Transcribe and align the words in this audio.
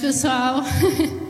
Pessoal. 0.00 0.62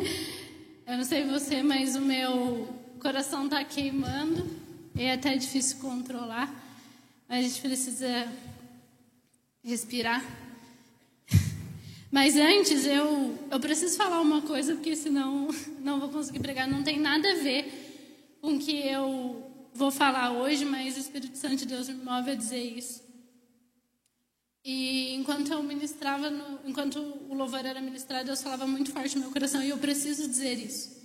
Eu 0.87 0.97
não 0.97 1.05
sei 1.05 1.24
você, 1.24 1.60
mas 1.60 1.97
o 1.97 2.01
meu 2.01 2.69
coração 3.01 3.46
está 3.46 3.65
queimando 3.65 4.46
e 4.95 5.02
é 5.02 5.15
até 5.15 5.37
difícil 5.37 5.79
controlar. 5.79 6.48
A 7.29 7.43
gente 7.43 7.60
precisa 7.60 8.29
respirar. 9.65 10.24
Mas 12.12 12.37
antes, 12.37 12.87
eu, 12.87 13.38
eu 13.51 13.60
preciso 13.60 13.96
falar 13.96 14.20
uma 14.20 14.43
coisa, 14.43 14.74
porque 14.74 14.96
senão 14.96 15.48
não 15.80 15.98
vou 16.01 16.09
conseguir 16.09 16.41
pregar. 16.41 16.68
Não 16.68 16.82
tem 16.82 16.98
nada 16.98 17.30
a 17.30 17.37
ver 17.37 18.38
com 18.41 18.55
o 18.55 18.59
que 18.59 18.87
eu 18.87 19.48
vou 19.74 19.91
falar 19.91 20.32
hoje, 20.32 20.65
mas 20.65 20.96
o 20.96 21.01
Espírito 21.01 21.37
Santo 21.38 21.57
de 21.57 21.66
Deus 21.66 21.88
me 21.88 21.95
move 22.05 22.30
a 22.30 22.34
dizer 22.34 22.62
isso. 22.62 23.09
E 24.64 25.14
enquanto 25.14 25.52
eu 25.52 25.62
ministrava, 25.62 26.28
no, 26.30 26.60
enquanto 26.68 26.98
o 26.98 27.35
louvor 27.35 27.65
era 27.65 27.80
ministrado, 27.80 28.26
Deus 28.26 28.43
falava 28.43 28.66
muito 28.66 28.93
forte 28.93 29.16
no 29.16 29.23
meu 29.23 29.30
coração. 29.30 29.62
E 29.62 29.71
eu 29.71 29.79
preciso 29.79 30.29
dizer 30.29 30.59
isso. 30.59 31.01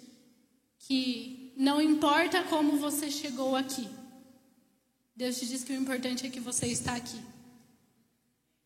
Que 0.80 1.54
não 1.56 1.82
importa 1.82 2.44
como 2.44 2.78
você 2.78 3.10
chegou 3.10 3.56
aqui. 3.56 3.88
Deus 5.16 5.40
te 5.40 5.46
diz 5.46 5.64
que 5.64 5.72
o 5.72 5.76
importante 5.76 6.28
é 6.28 6.30
que 6.30 6.40
você 6.40 6.68
está 6.68 6.96
aqui. 6.96 7.20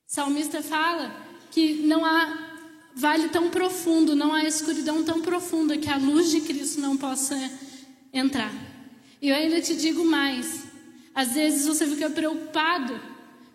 Salmista 0.07 0.63
fala 0.63 1.15
que 1.51 1.83
não 1.83 2.03
há 2.03 2.47
vale 2.95 3.29
tão 3.29 3.49
profundo, 3.49 4.15
não 4.15 4.33
há 4.33 4.43
escuridão 4.43 5.03
tão 5.03 5.21
profunda 5.21 5.77
que 5.77 5.87
a 5.87 5.97
luz 5.97 6.31
de 6.31 6.41
Cristo 6.41 6.81
não 6.81 6.97
possa 6.97 7.35
entrar. 8.11 8.51
E 9.21 9.29
eu 9.29 9.35
ainda 9.35 9.61
te 9.61 9.75
digo 9.75 10.03
mais. 10.03 10.63
Às 11.13 11.33
vezes 11.33 11.67
você 11.67 11.85
fica 11.85 12.09
preocupado 12.09 12.99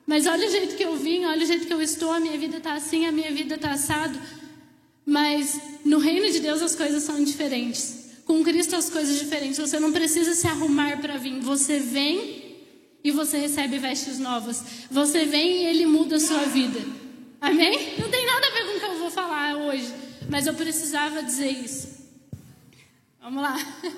mas 0.07 0.27
olha 0.27 0.47
o 0.47 0.51
jeito 0.51 0.77
que 0.77 0.85
eu 0.85 0.97
vim, 0.97 1.25
olha 1.25 1.43
o 1.43 1.47
jeito 1.47 1.67
que 1.67 1.73
eu 1.73 1.81
estou, 1.81 2.13
a 2.13 2.21
minha 2.21 2.37
vida 2.37 2.59
está 2.59 2.75
assim, 2.75 3.07
a 3.07 3.13
minha 3.13 3.31
vida 3.33 3.55
está 3.55 3.73
assado. 3.73 4.19
Mas 5.07 5.61
no 5.85 5.99
reino 5.99 6.31
de 6.31 6.41
Deus 6.41 6.63
as 6.63 6.75
coisas 6.75 7.03
são 7.03 7.23
diferentes. 7.23 8.05
Com 8.25 8.43
Cristo 8.43 8.77
as 8.77 8.89
coisas 8.89 9.19
diferentes. 9.19 9.59
Você 9.59 9.79
não 9.79 9.93
precisa 9.93 10.35
se 10.35 10.47
arrumar 10.47 10.99
para 11.01 11.17
vir. 11.17 11.41
Você 11.41 11.79
vem 11.79 12.57
e 13.03 13.11
você 13.11 13.39
recebe 13.39 13.79
vestes 13.79 14.19
novas. 14.19 14.63
Você 14.91 15.25
vem 15.25 15.63
e 15.63 15.67
Ele 15.67 15.87
muda 15.87 16.17
a 16.17 16.21
sua 16.21 16.45
vida. 16.45 16.81
Amém? 17.41 17.99
Não 17.99 18.11
tem 18.11 18.27
nada 18.27 18.47
a 18.47 18.51
ver 18.51 18.65
com 18.65 18.77
o 18.77 18.81
que 18.81 18.87
eu 18.87 18.99
vou 18.99 19.11
falar 19.11 19.57
hoje. 19.57 19.93
Mas 20.31 20.47
eu 20.47 20.55
precisava 20.55 21.23
dizer 21.23 21.51
isso. 21.51 21.89
Vamos 23.21 23.43
lá. 23.43 23.57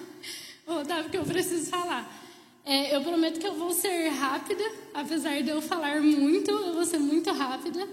Vou 0.66 0.77
voltar 0.77 1.02
porque 1.04 1.16
eu 1.16 1.24
preciso 1.24 1.70
falar. 1.70 2.25
É, 2.69 2.97
eu 2.97 3.00
prometo 3.00 3.39
que 3.39 3.47
eu 3.47 3.55
vou 3.55 3.72
ser 3.72 4.09
rápida, 4.09 4.64
apesar 4.92 5.41
de 5.41 5.50
eu 5.50 5.62
falar 5.62 6.03
muito, 6.03 6.50
eu 6.50 6.75
vou 6.75 6.84
ser 6.84 6.98
muito 6.98 7.31
rápida. 7.31 7.89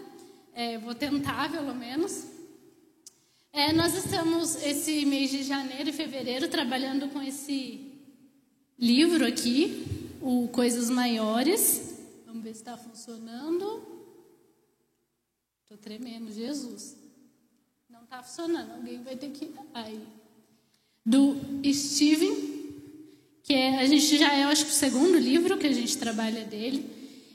É, 0.52 0.80
vou 0.80 0.96
tentar, 0.96 1.52
pelo 1.52 1.76
menos. 1.76 2.26
É, 3.52 3.72
nós 3.72 3.94
estamos 3.94 4.56
esse 4.64 5.06
mês 5.06 5.30
de 5.30 5.44
janeiro 5.44 5.92
e 5.92 5.94
fevereiro 5.94 6.47
trabalhando 6.47 7.08
com 7.09 7.22
esse 7.22 7.94
livro 8.80 9.28
aqui, 9.28 9.86
o 10.20 10.47
Coisas 10.47 10.90
Maiores. 10.90 12.00
Vamos 12.26 12.44
ver 12.44 12.53
se 12.53 12.62
está 12.62 12.76
funcionando. 12.76 13.80
Estou 15.62 15.78
tremendo, 15.78 16.31
Jesus. 16.31 16.97
Não 17.88 18.06
está 18.06 18.24
funcionando, 18.24 18.72
alguém 18.72 19.03
vai 19.03 19.16
ter 19.18 19.30
que. 19.30 19.53
Aí. 19.72 20.02
Do 21.06 21.40
Steven 21.72 22.53
que 23.44 23.54
a 23.54 23.86
gente 23.86 24.18
já 24.18 24.34
é, 24.34 24.44
acho 24.46 24.66
que 24.66 24.72
o 24.72 24.74
segundo 24.74 25.18
livro 25.18 25.58
que 25.58 25.68
a 25.68 25.74
gente 25.74 25.98
trabalha 25.98 26.46
dele. 26.46 26.90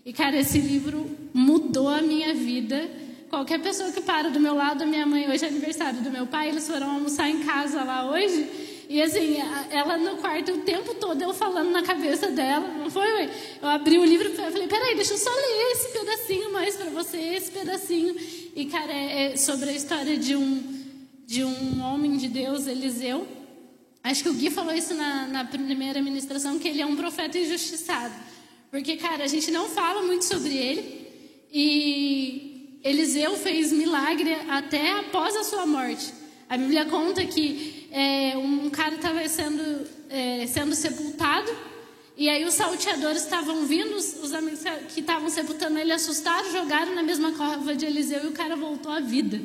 E, 0.04 0.12
cara, 0.12 0.38
esse 0.38 0.58
livro 0.58 1.06
mudou 1.34 1.86
a 1.86 2.00
minha 2.00 2.34
vida. 2.34 2.90
Qualquer 3.28 3.60
pessoa 3.60 3.92
que 3.92 4.00
para 4.00 4.30
do 4.30 4.40
meu 4.40 4.54
lado, 4.54 4.86
minha 4.86 5.04
mãe, 5.04 5.30
hoje 5.30 5.44
é 5.44 5.48
aniversário 5.48 6.00
do 6.00 6.10
meu 6.10 6.26
pai, 6.26 6.48
eles 6.48 6.66
foram 6.66 6.92
almoçar 6.92 7.28
em 7.28 7.40
casa 7.40 7.84
lá 7.84 8.10
hoje. 8.10 8.48
E 8.88 9.02
assim, 9.02 9.36
ela 9.70 9.98
no 9.98 10.16
quarto 10.16 10.50
o 10.52 10.58
tempo 10.62 10.94
todo, 10.94 11.20
eu 11.20 11.34
falando 11.34 11.70
na 11.70 11.82
cabeça 11.82 12.30
dela, 12.30 12.66
não 12.66 12.88
foi, 12.88 13.06
mãe? 13.12 13.30
Eu 13.60 13.68
abri 13.68 13.98
o 13.98 14.04
livro 14.04 14.30
e 14.30 14.34
falei, 14.34 14.66
peraí, 14.66 14.94
deixa 14.94 15.12
eu 15.12 15.18
só 15.18 15.28
ler 15.28 15.72
esse 15.72 15.88
pedacinho 15.92 16.50
mais 16.50 16.74
para 16.74 16.88
você, 16.88 17.18
esse 17.18 17.50
pedacinho. 17.50 18.16
E, 18.56 18.64
cara, 18.64 18.90
é, 18.90 19.32
é 19.32 19.36
sobre 19.36 19.68
a 19.68 19.72
história 19.74 20.16
de 20.16 20.34
um, 20.34 20.62
de 21.26 21.44
um 21.44 21.82
homem 21.82 22.16
de 22.16 22.28
Deus, 22.28 22.66
Eliseu, 22.66 23.28
Acho 24.02 24.22
que 24.22 24.28
o 24.28 24.34
Gui 24.34 24.50
falou 24.50 24.74
isso 24.74 24.94
na, 24.94 25.26
na 25.26 25.44
primeira 25.44 26.00
ministração, 26.00 26.58
que 26.58 26.68
ele 26.68 26.80
é 26.80 26.86
um 26.86 26.96
profeta 26.96 27.38
injustiçado. 27.38 28.14
Porque, 28.70 28.96
cara, 28.96 29.24
a 29.24 29.26
gente 29.26 29.50
não 29.50 29.68
fala 29.68 30.02
muito 30.02 30.24
sobre 30.24 30.56
ele. 30.56 31.08
E 31.52 32.78
Eliseu 32.84 33.36
fez 33.36 33.72
milagre 33.72 34.34
até 34.48 34.92
após 35.00 35.34
a 35.36 35.44
sua 35.44 35.66
morte. 35.66 36.12
A 36.48 36.56
Bíblia 36.56 36.84
conta 36.86 37.24
que 37.24 37.88
é, 37.90 38.36
um 38.36 38.70
cara 38.70 38.94
estava 38.94 39.26
sendo, 39.28 39.86
é, 40.08 40.46
sendo 40.46 40.74
sepultado. 40.74 41.50
E 42.16 42.28
aí 42.28 42.44
os 42.44 42.54
salteadores 42.54 43.22
estavam 43.22 43.64
vindo, 43.64 43.94
os 43.94 44.32
amigos 44.32 44.60
que 44.92 45.00
estavam 45.00 45.28
sepultando 45.28 45.78
ele 45.78 45.92
assustaram, 45.92 46.50
jogaram 46.50 46.94
na 46.94 47.02
mesma 47.02 47.32
cova 47.32 47.76
de 47.76 47.86
Eliseu 47.86 48.24
e 48.24 48.26
o 48.28 48.32
cara 48.32 48.56
voltou 48.56 48.90
à 48.90 49.00
vida. 49.00 49.40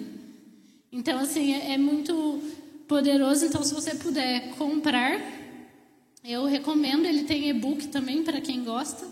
Então, 0.91 1.19
assim, 1.19 1.53
é, 1.53 1.73
é 1.73 1.77
muito 1.77 2.41
poderoso. 2.87 3.45
Então, 3.45 3.63
se 3.63 3.73
você 3.73 3.95
puder 3.95 4.55
comprar, 4.55 5.19
eu 6.23 6.45
recomendo. 6.45 7.05
Ele 7.05 7.23
tem 7.23 7.49
e-book 7.49 7.87
também 7.87 8.23
para 8.23 8.41
quem 8.41 8.63
gosta. 8.63 9.05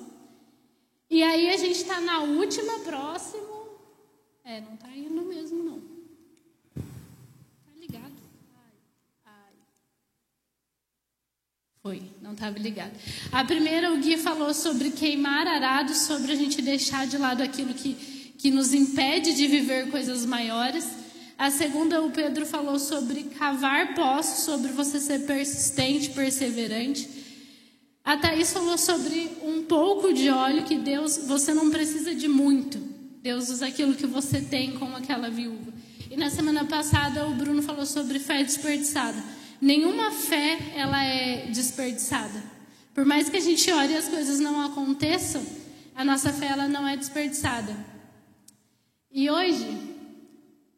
E 1.09 1.21
aí 1.21 1.49
a 1.49 1.57
gente 1.57 1.75
está 1.75 1.99
na 1.99 2.19
última, 2.19 2.79
próximo. 2.79 3.51
É, 4.43 4.61
não 4.61 4.73
está 4.75 4.89
indo 4.95 5.21
mesmo, 5.23 5.63
não. 5.63 5.79
Tá 6.75 7.71
ligado? 7.79 8.13
Foi, 11.81 12.01
não 12.21 12.33
estava 12.33 12.57
ligado. 12.59 12.93
A 13.31 13.43
primeira, 13.43 13.91
o 13.91 13.97
Gui 13.97 14.15
falou 14.15 14.53
sobre 14.53 14.91
queimar 14.91 15.47
arado, 15.47 15.95
sobre 15.95 16.31
a 16.31 16.35
gente 16.35 16.61
deixar 16.61 17.07
de 17.07 17.17
lado 17.17 17.41
aquilo 17.41 17.73
que, 17.73 17.95
que 18.37 18.51
nos 18.51 18.71
impede 18.73 19.33
de 19.33 19.47
viver 19.47 19.89
coisas 19.89 20.25
maiores. 20.25 21.00
A 21.41 21.50
segunda, 21.50 22.03
o 22.03 22.12
Pedro 22.12 22.46
falou 22.46 22.78
sobre 22.78 23.24
cavar 23.24 23.96
poços, 23.96 24.44
sobre 24.44 24.72
você 24.74 25.00
ser 25.00 25.25
persistente, 25.25 26.12
perseverante. 26.12 27.09
A 28.03 28.16
Thaís 28.16 28.53
falou 28.53 28.78
sobre 28.78 29.28
um 29.41 29.63
pouco 29.63 30.13
de 30.13 30.29
óleo 30.29 30.63
que 30.63 30.78
Deus, 30.78 31.18
você 31.25 31.52
não 31.52 31.72
precisa 31.72 32.13
de 32.13 32.28
muito. 32.28 32.78
Deus 33.24 33.50
usa 33.50 33.66
aquilo 33.66 33.96
que 33.96 34.06
você 34.06 34.40
tem, 34.40 34.74
como 34.74 34.96
aquela 34.96 35.31
viúva. 35.31 35.74
E 36.12 36.16
na 36.16 36.29
semana 36.29 36.63
passada 36.66 37.28
o 37.28 37.34
Bruno 37.34 37.63
falou 37.63 37.88
sobre 37.88 38.19
fé 38.19 38.44
desperdiçada. 38.44 39.18
Nenhuma 39.59 40.12
fé 40.12 40.59
ela 40.75 41.03
é 41.03 41.47
desperdiçada. 41.47 42.40
Por 42.94 43.03
mais 43.03 43.29
que 43.29 43.38
a 43.38 43.41
gente 43.41 43.72
ore 43.72 43.94
e 43.94 43.97
as 43.97 44.08
coisas 44.08 44.40
não 44.40 44.62
aconteçam, 44.62 45.44
a 45.96 46.06
nossa 46.06 46.31
fé 46.31 46.50
ela 46.50 46.68
não 46.68 46.88
é 46.88 46.96
desperdiçada. 46.96 47.75
E 49.11 49.28
hoje 49.28 49.91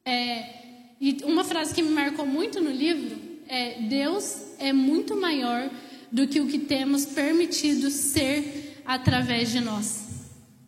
é, 0.05 0.63
e 0.99 1.17
uma 1.23 1.43
frase 1.43 1.73
que 1.73 1.81
me 1.81 1.91
marcou 1.91 2.25
muito 2.25 2.61
no 2.61 2.71
livro 2.71 3.17
é: 3.47 3.81
Deus 3.81 4.37
é 4.59 4.71
muito 4.71 5.15
maior 5.15 5.69
do 6.11 6.27
que 6.27 6.39
o 6.39 6.47
que 6.47 6.59
temos 6.59 7.05
permitido 7.05 7.89
ser 7.89 8.81
através 8.85 9.51
de 9.51 9.59
nós. 9.59 10.03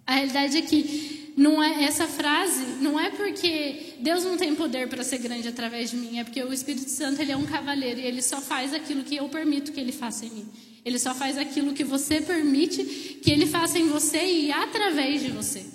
A 0.05 0.15
realidade 0.15 0.57
é 0.57 0.61
que 0.61 1.33
não 1.37 1.61
é 1.61 1.83
essa 1.83 2.07
frase 2.07 2.63
não 2.81 2.99
é 2.99 3.09
porque 3.11 3.95
Deus 3.99 4.23
não 4.23 4.37
tem 4.37 4.55
poder 4.55 4.87
para 4.87 5.03
ser 5.03 5.17
grande 5.17 5.47
através 5.47 5.91
de 5.91 5.97
mim, 5.97 6.19
é 6.19 6.23
porque 6.23 6.41
o 6.41 6.53
Espírito 6.53 6.89
Santo 6.89 7.21
ele 7.21 7.31
é 7.31 7.38
um 7.38 7.45
cavaleiro 7.45 7.99
e 7.99 8.05
ele 8.05 8.21
só 8.21 8.39
faz 8.39 8.73
aquilo 8.73 9.03
que 9.03 9.17
eu 9.17 9.27
permito 9.27 9.71
que 9.71 9.79
ele 9.79 9.91
faça 9.91 10.25
em 10.25 10.29
mim. 10.29 10.45
Ele 10.85 10.99
só 10.99 11.13
faz 11.13 11.38
aquilo 11.38 11.73
que 11.73 11.83
você 11.83 12.21
permite 12.21 12.83
que 13.21 13.31
ele 13.31 13.45
faça 13.45 13.77
em 13.77 13.88
você 13.88 14.23
e 14.23 14.51
através 14.51 15.21
de 15.21 15.31
você. 15.31 15.65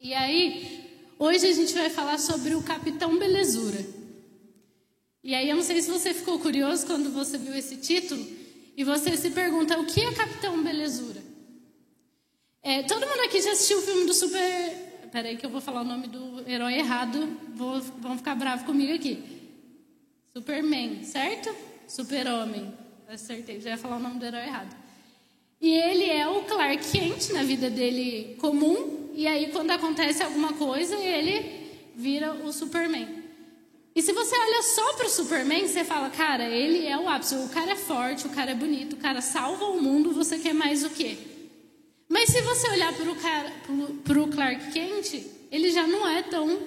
E 0.00 0.12
aí, 0.12 0.79
Hoje 1.22 1.46
a 1.46 1.52
gente 1.52 1.74
vai 1.74 1.90
falar 1.90 2.18
sobre 2.18 2.54
o 2.54 2.62
Capitão 2.62 3.18
Belezura. 3.18 3.84
E 5.22 5.34
aí 5.34 5.50
eu 5.50 5.54
não 5.54 5.62
sei 5.62 5.82
se 5.82 5.90
você 5.90 6.14
ficou 6.14 6.38
curioso 6.38 6.86
quando 6.86 7.12
você 7.12 7.36
viu 7.36 7.54
esse 7.54 7.76
título 7.76 8.26
e 8.74 8.82
você 8.82 9.14
se 9.18 9.28
pergunta 9.28 9.78
o 9.78 9.84
que 9.84 10.00
é 10.00 10.14
Capitão 10.14 10.62
Belezura. 10.62 11.20
É, 12.62 12.84
todo 12.84 13.06
mundo 13.06 13.20
aqui 13.20 13.38
já 13.42 13.52
assistiu 13.52 13.80
o 13.80 13.82
filme 13.82 14.06
do 14.06 14.14
Super. 14.14 15.10
Peraí 15.12 15.36
que 15.36 15.44
eu 15.44 15.50
vou 15.50 15.60
falar 15.60 15.82
o 15.82 15.84
nome 15.84 16.06
do 16.06 16.42
herói 16.48 16.78
errado. 16.78 17.28
Vou, 17.54 17.82
vão 17.82 18.16
ficar 18.16 18.34
bravos 18.34 18.64
comigo 18.64 18.94
aqui. 18.94 19.22
Superman, 20.32 21.04
certo? 21.04 21.54
Super-Homem. 21.86 22.72
Acertei, 23.06 23.60
já 23.60 23.70
ia 23.70 23.76
falar 23.76 23.96
o 23.96 24.00
nome 24.00 24.18
do 24.18 24.24
herói 24.24 24.44
errado. 24.44 24.74
E 25.60 25.70
ele 25.70 26.04
é 26.04 26.26
o 26.26 26.44
Clark 26.44 26.90
Kent 26.90 27.28
na 27.34 27.42
vida 27.42 27.68
dele 27.68 28.36
comum, 28.40 28.99
e 29.14 29.26
aí, 29.26 29.50
quando 29.50 29.70
acontece 29.70 30.22
alguma 30.22 30.52
coisa, 30.52 30.96
ele 30.96 31.68
vira 31.94 32.32
o 32.32 32.52
Superman. 32.52 33.08
E 33.94 34.02
se 34.02 34.12
você 34.12 34.36
olha 34.36 34.62
só 34.62 34.92
para 34.94 35.06
o 35.06 35.10
Superman, 35.10 35.66
você 35.66 35.84
fala, 35.84 36.10
cara, 36.10 36.44
ele 36.44 36.86
é 36.86 36.96
o 36.96 37.08
ápice. 37.08 37.34
O 37.34 37.48
cara 37.48 37.72
é 37.72 37.76
forte, 37.76 38.26
o 38.26 38.30
cara 38.30 38.52
é 38.52 38.54
bonito, 38.54 38.94
o 38.94 38.98
cara 38.98 39.20
salva 39.20 39.64
o 39.66 39.82
mundo, 39.82 40.12
você 40.12 40.38
quer 40.38 40.54
mais 40.54 40.84
o 40.84 40.90
quê? 40.90 41.18
Mas 42.08 42.30
se 42.30 42.40
você 42.40 42.70
olhar 42.70 42.92
para 42.92 44.20
o 44.20 44.28
Clark 44.28 44.72
Kent, 44.72 45.24
ele 45.50 45.70
já 45.70 45.86
não 45.86 46.08
é 46.08 46.22
tão, 46.22 46.58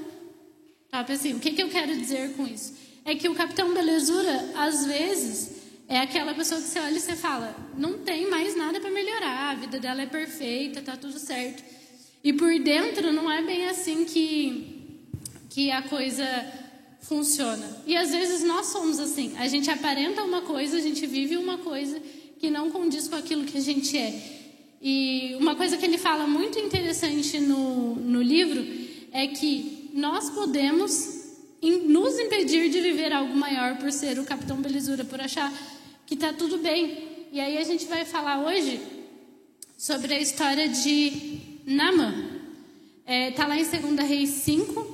Tá, 0.94 1.04
assim, 1.10 1.34
o 1.34 1.40
que, 1.40 1.54
que 1.54 1.64
eu 1.64 1.70
quero 1.70 1.98
dizer 1.98 2.34
com 2.36 2.46
isso? 2.46 2.76
É 3.04 3.16
que 3.16 3.28
o 3.28 3.34
capitão 3.34 3.74
belezura, 3.74 4.52
às 4.56 4.86
vezes, 4.86 5.54
é 5.88 6.00
aquela 6.00 6.36
pessoa 6.36 6.62
que 6.62 6.68
você 6.68 6.80
olha 6.80 6.96
e 6.96 7.00
você 7.00 7.16
fala, 7.16 7.56
não 7.76 7.98
tem 7.98 8.30
mais 8.30 8.56
nada 8.56 8.80
para 8.80 8.92
melhorar, 8.92 9.50
a 9.50 9.56
vida 9.56 9.80
dela 9.80 10.04
é 10.04 10.06
perfeita, 10.06 10.84
tá 10.84 10.96
tudo 10.96 11.18
certo. 11.18 11.64
E 12.24 12.32
por 12.32 12.58
dentro 12.60 13.12
não 13.12 13.30
é 13.30 13.42
bem 13.42 13.68
assim 13.68 14.06
que, 14.06 15.10
que 15.50 15.70
a 15.72 15.82
coisa 15.82 16.26
funciona. 17.02 17.84
E 17.86 17.96
às 17.96 18.12
vezes 18.12 18.44
nós 18.44 18.68
somos 18.68 19.00
assim. 19.00 19.34
A 19.38 19.48
gente 19.48 19.70
aparenta 19.70 20.24
uma 20.24 20.42
coisa, 20.42 20.78
a 20.78 20.82
gente 20.82 21.06
vive 21.06 21.36
uma 21.36 21.58
coisa 21.58 22.02
que 22.40 22.50
não 22.50 22.72
condiz 22.72 23.08
com 23.08 23.16
aquilo 23.16 23.44
que 23.44 23.58
a 23.58 23.62
gente 23.62 23.98
é. 23.98 24.42
E 24.82 25.36
uma 25.40 25.56
coisa 25.56 25.78
que 25.78 25.86
ele 25.86 25.98
fala 25.98 26.26
muito 26.26 26.58
interessante 26.60 27.40
no, 27.40 27.96
no 27.96 28.22
livro 28.22 28.66
é 29.12 29.28
que 29.28 29.90
nós 29.94 30.30
podemos 30.30 31.24
nos 31.62 32.20
impedir 32.20 32.70
de 32.70 32.82
viver 32.82 33.14
algo 33.14 33.36
maior 33.36 33.78
por 33.78 33.92
ser 33.92 34.20
o 34.20 34.26
capitão 34.26 34.62
Belizura, 34.62 35.06
por 35.06 35.22
achar 35.22 35.52
que 36.06 36.16
está 36.16 36.34
tudo 36.34 36.58
bem. 36.58 37.28
E 37.32 37.40
aí 37.40 37.58
a 37.58 37.64
gente 37.64 37.86
vai 37.86 38.06
falar 38.06 38.46
hoje 38.46 38.80
sobre 39.78 40.14
a 40.14 40.20
história 40.20 40.68
de 40.68 41.53
Namã. 41.66 42.14
Está 43.06 43.14
é, 43.14 43.32
tá 43.32 43.48
lá 43.48 43.58
em 43.58 43.64
2 43.64 44.08
Reis 44.08 44.30
5, 44.30 44.94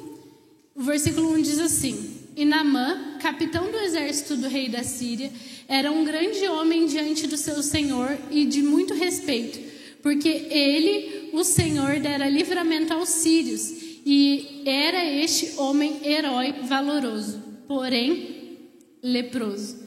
o 0.76 0.82
versículo 0.82 1.34
1 1.34 1.42
diz 1.42 1.60
assim: 1.60 2.22
E 2.36 2.46
Namã, 2.46 3.18
capitão 3.22 3.72
do 3.72 3.78
exército 3.78 4.36
do 4.36 4.48
rei 4.48 4.70
da 4.70 4.84
Síria, 4.84 5.32
era 5.68 5.92
um 5.92 6.04
grande 6.04 6.48
homem 6.48 6.88
diante 6.88 7.28
do 7.28 7.38
seu 7.38 7.62
senhor 7.62 8.18
e 8.32 8.46
de 8.46 8.64
muito 8.64 8.94
respeito, 8.94 9.60
porque 10.02 10.30
ele, 10.50 11.30
o 11.34 11.44
senhor, 11.44 12.00
dera 12.00 12.28
livramento 12.28 12.94
aos 12.94 13.10
sírios, 13.10 13.72
e 14.06 14.64
era 14.66 15.06
este 15.06 15.60
homem 15.60 16.00
herói 16.04 16.54
valoroso, 16.64 17.44
porém 17.68 18.58
leproso. 19.04 19.78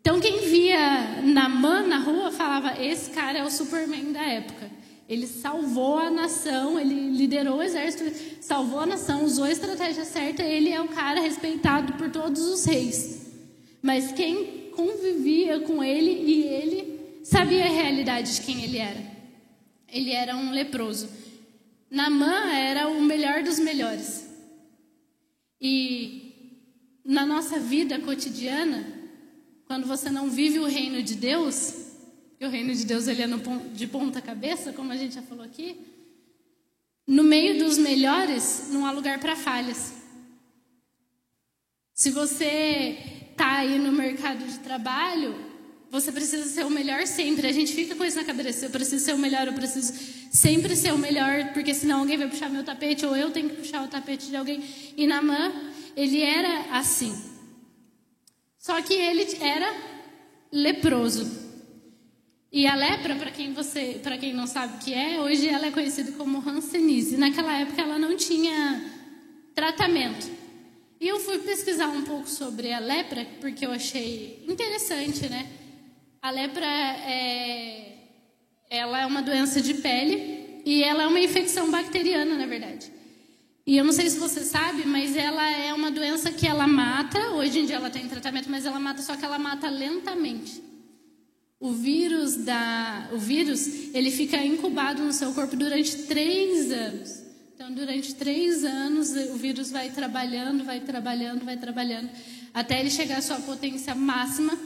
Então, 0.00 0.18
quem 0.18 0.40
via 0.48 1.22
Namã 1.22 1.82
na 1.86 1.98
rua 1.98 2.32
falava: 2.32 2.82
Esse 2.82 3.10
cara 3.10 3.38
é 3.38 3.44
o 3.44 3.50
Superman 3.50 4.10
da 4.10 4.22
época. 4.22 4.71
Ele 5.12 5.26
salvou 5.26 5.98
a 5.98 6.10
nação, 6.10 6.80
ele 6.80 7.10
liderou 7.10 7.58
o 7.58 7.62
exército, 7.62 8.02
salvou 8.40 8.80
a 8.80 8.86
nação, 8.86 9.24
usou 9.24 9.44
a 9.44 9.52
estratégia 9.52 10.06
certa. 10.06 10.42
Ele 10.42 10.70
é 10.70 10.80
o 10.80 10.88
cara 10.88 11.20
respeitado 11.20 11.92
por 11.98 12.10
todos 12.10 12.40
os 12.40 12.64
reis. 12.64 13.30
Mas 13.82 14.10
quem 14.12 14.70
convivia 14.70 15.60
com 15.60 15.84
ele 15.84 16.10
e 16.10 16.44
ele 16.44 17.20
sabia 17.24 17.66
a 17.66 17.68
realidade 17.68 18.36
de 18.36 18.40
quem 18.40 18.64
ele 18.64 18.78
era. 18.78 19.04
Ele 19.86 20.12
era 20.12 20.34
um 20.34 20.50
leproso. 20.50 21.10
Namã 21.90 22.50
era 22.50 22.88
o 22.88 23.02
melhor 23.02 23.42
dos 23.42 23.58
melhores. 23.58 24.26
E 25.60 26.56
na 27.04 27.26
nossa 27.26 27.60
vida 27.60 27.98
cotidiana, 27.98 28.86
quando 29.66 29.86
você 29.86 30.08
não 30.08 30.30
vive 30.30 30.58
o 30.58 30.64
reino 30.64 31.02
de 31.02 31.16
Deus, 31.16 31.81
que 32.42 32.46
o 32.46 32.50
reino 32.50 32.74
de 32.74 32.84
Deus 32.84 33.06
ele 33.06 33.22
é 33.22 33.28
de 33.72 33.86
ponta 33.86 34.20
cabeça, 34.20 34.72
como 34.72 34.90
a 34.90 34.96
gente 34.96 35.14
já 35.14 35.22
falou 35.22 35.44
aqui, 35.44 35.76
no 37.06 37.22
meio 37.22 37.64
dos 37.64 37.78
melhores 37.78 38.66
não 38.72 38.84
há 38.84 38.90
lugar 38.90 39.20
para 39.20 39.36
falhas. 39.36 39.92
Se 41.94 42.10
você 42.10 42.98
está 43.30 43.58
aí 43.58 43.78
no 43.78 43.92
mercado 43.92 44.44
de 44.44 44.58
trabalho, 44.58 45.36
você 45.88 46.10
precisa 46.10 46.44
ser 46.46 46.66
o 46.66 46.70
melhor 46.70 47.06
sempre. 47.06 47.46
A 47.46 47.52
gente 47.52 47.72
fica 47.72 47.94
com 47.94 48.04
isso 48.04 48.16
na 48.16 48.24
cabeça. 48.24 48.66
Eu 48.66 48.70
preciso 48.70 49.04
ser 49.04 49.14
o 49.14 49.18
melhor, 49.18 49.46
eu 49.46 49.52
preciso 49.52 49.92
sempre 50.32 50.74
ser 50.74 50.92
o 50.92 50.98
melhor, 50.98 51.52
porque 51.52 51.72
senão 51.72 52.00
alguém 52.00 52.18
vai 52.18 52.28
puxar 52.28 52.50
meu 52.50 52.64
tapete 52.64 53.06
ou 53.06 53.14
eu 53.14 53.30
tenho 53.30 53.50
que 53.50 53.56
puxar 53.56 53.84
o 53.84 53.88
tapete 53.88 54.26
de 54.26 54.36
alguém. 54.36 54.64
E 54.96 55.06
Namã, 55.06 55.52
ele 55.96 56.20
era 56.20 56.76
assim. 56.76 57.16
Só 58.58 58.82
que 58.82 58.94
ele 58.94 59.28
era 59.40 59.72
leproso. 60.50 61.41
E 62.52 62.66
a 62.66 62.74
lepra, 62.74 63.16
para 63.16 63.30
quem 63.30 63.54
você, 63.54 63.98
para 64.02 64.18
quem 64.18 64.34
não 64.34 64.46
sabe 64.46 64.76
o 64.76 64.78
que 64.78 64.92
é, 64.92 65.18
hoje 65.18 65.48
ela 65.48 65.68
é 65.68 65.70
conhecida 65.70 66.12
como 66.12 66.46
Hanseníase. 66.46 67.16
Naquela 67.16 67.58
época 67.58 67.80
ela 67.80 67.98
não 67.98 68.14
tinha 68.14 68.84
tratamento. 69.54 70.30
E 71.00 71.08
eu 71.08 71.18
fui 71.18 71.38
pesquisar 71.38 71.88
um 71.88 72.02
pouco 72.02 72.28
sobre 72.28 72.70
a 72.70 72.78
lepra 72.78 73.26
porque 73.40 73.64
eu 73.64 73.72
achei 73.72 74.44
interessante, 74.46 75.30
né? 75.30 75.50
A 76.20 76.30
lepra 76.30 76.66
é, 76.66 77.96
ela 78.68 79.00
é 79.00 79.06
uma 79.06 79.22
doença 79.22 79.62
de 79.62 79.72
pele 79.72 80.60
e 80.66 80.84
ela 80.84 81.04
é 81.04 81.06
uma 81.06 81.20
infecção 81.20 81.70
bacteriana, 81.70 82.36
na 82.36 82.46
verdade. 82.46 82.92
E 83.66 83.78
eu 83.78 83.84
não 83.84 83.92
sei 83.92 84.10
se 84.10 84.18
você 84.18 84.40
sabe, 84.40 84.86
mas 84.86 85.16
ela 85.16 85.50
é 85.50 85.72
uma 85.72 85.90
doença 85.90 86.30
que 86.30 86.46
ela 86.46 86.66
mata. 86.66 87.30
Hoje 87.30 87.60
em 87.60 87.64
dia 87.64 87.76
ela 87.76 87.88
tem 87.88 88.06
tratamento, 88.08 88.50
mas 88.50 88.66
ela 88.66 88.78
mata 88.78 89.00
só 89.00 89.16
que 89.16 89.24
ela 89.24 89.38
mata 89.38 89.70
lentamente. 89.70 90.71
O 91.62 91.70
vírus, 91.70 92.34
da, 92.38 93.08
o 93.12 93.18
vírus 93.18 93.94
ele 93.94 94.10
fica 94.10 94.44
incubado 94.44 95.04
no 95.04 95.12
seu 95.12 95.32
corpo 95.32 95.54
durante 95.54 95.96
três 96.08 96.72
anos. 96.72 97.22
Então, 97.54 97.72
durante 97.72 98.16
três 98.16 98.64
anos, 98.64 99.12
o 99.32 99.36
vírus 99.36 99.70
vai 99.70 99.88
trabalhando, 99.90 100.64
vai 100.64 100.80
trabalhando, 100.80 101.44
vai 101.44 101.56
trabalhando, 101.56 102.10
até 102.52 102.80
ele 102.80 102.90
chegar 102.90 103.18
à 103.18 103.22
sua 103.22 103.36
potência 103.36 103.94
máxima 103.94 104.58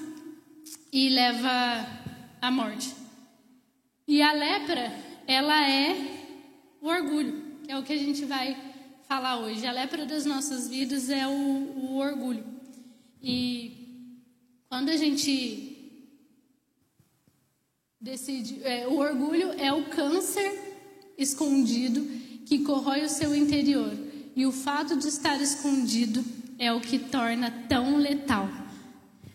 e 0.91 1.11
leva 1.11 1.87
à 2.41 2.51
morte. 2.51 2.95
E 4.09 4.23
a 4.23 4.33
lepra, 4.33 4.91
ela 5.27 5.69
é 5.69 5.95
o 6.81 6.89
orgulho, 6.89 7.59
que 7.63 7.73
é 7.73 7.79
o 7.79 7.83
que 7.83 7.93
a 7.93 7.99
gente 7.99 8.25
vai 8.25 8.57
falar 9.07 9.41
hoje. 9.41 9.67
A 9.67 9.73
lepra 9.73 10.07
das 10.07 10.25
nossas 10.25 10.67
vidas 10.67 11.11
é 11.11 11.27
o, 11.27 11.31
o 11.31 11.97
orgulho. 11.99 12.43
E 13.23 14.17
quando 14.71 14.89
a 14.89 14.97
gente 14.97 15.76
Decide, 18.01 18.61
é, 18.63 18.87
o 18.87 18.99
orgulho 18.99 19.53
é 19.59 19.73
o 19.73 19.87
câncer 19.87 20.53
escondido 21.17 22.07
que 22.45 22.59
corrói 22.59 23.05
o 23.05 23.09
seu 23.09 23.35
interior. 23.35 23.93
E 24.35 24.45
o 24.45 24.53
fato 24.53 24.97
de 24.97 25.09
estar 25.09 25.41
escondido 25.41 26.23
é 26.59 26.71
o 26.73 26.81
que 26.81 26.99
torna 26.99 27.51
tão 27.69 27.97
letal. 27.97 28.49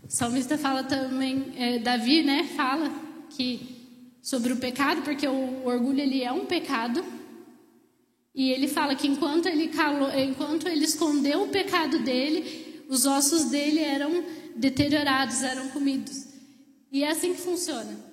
O 0.04 0.12
salmista 0.12 0.58
fala 0.58 0.84
também, 0.84 1.54
é, 1.56 1.80
Davi, 1.80 2.22
né, 2.22 2.44
fala 2.56 2.92
que 3.32 3.82
sobre 4.22 4.54
o 4.54 4.58
pecado, 4.58 5.02
porque 5.02 5.28
o 5.28 5.66
orgulho 5.66 6.00
ele 6.00 6.24
é 6.24 6.32
um 6.32 6.46
pecado. 6.46 7.04
E 8.34 8.52
ele 8.52 8.68
fala 8.68 8.94
que 8.94 9.08
enquanto 9.08 9.48
ele 9.48 9.70
calou, 9.70 10.10
enquanto 10.18 10.68
ele 10.68 10.86
escondeu 10.86 11.44
o 11.44 11.50
pecado 11.50 12.00
dele, 12.00 12.84
os 12.88 13.08
ossos 13.08 13.46
dele 13.46 13.80
eram 13.80 14.24
deteriorados, 14.56 15.42
eram 15.42 15.70
comidos. 15.70 16.28
E 16.92 17.04
é 17.04 17.10
assim 17.10 17.34
que 17.34 17.42
funciona. 17.42 18.11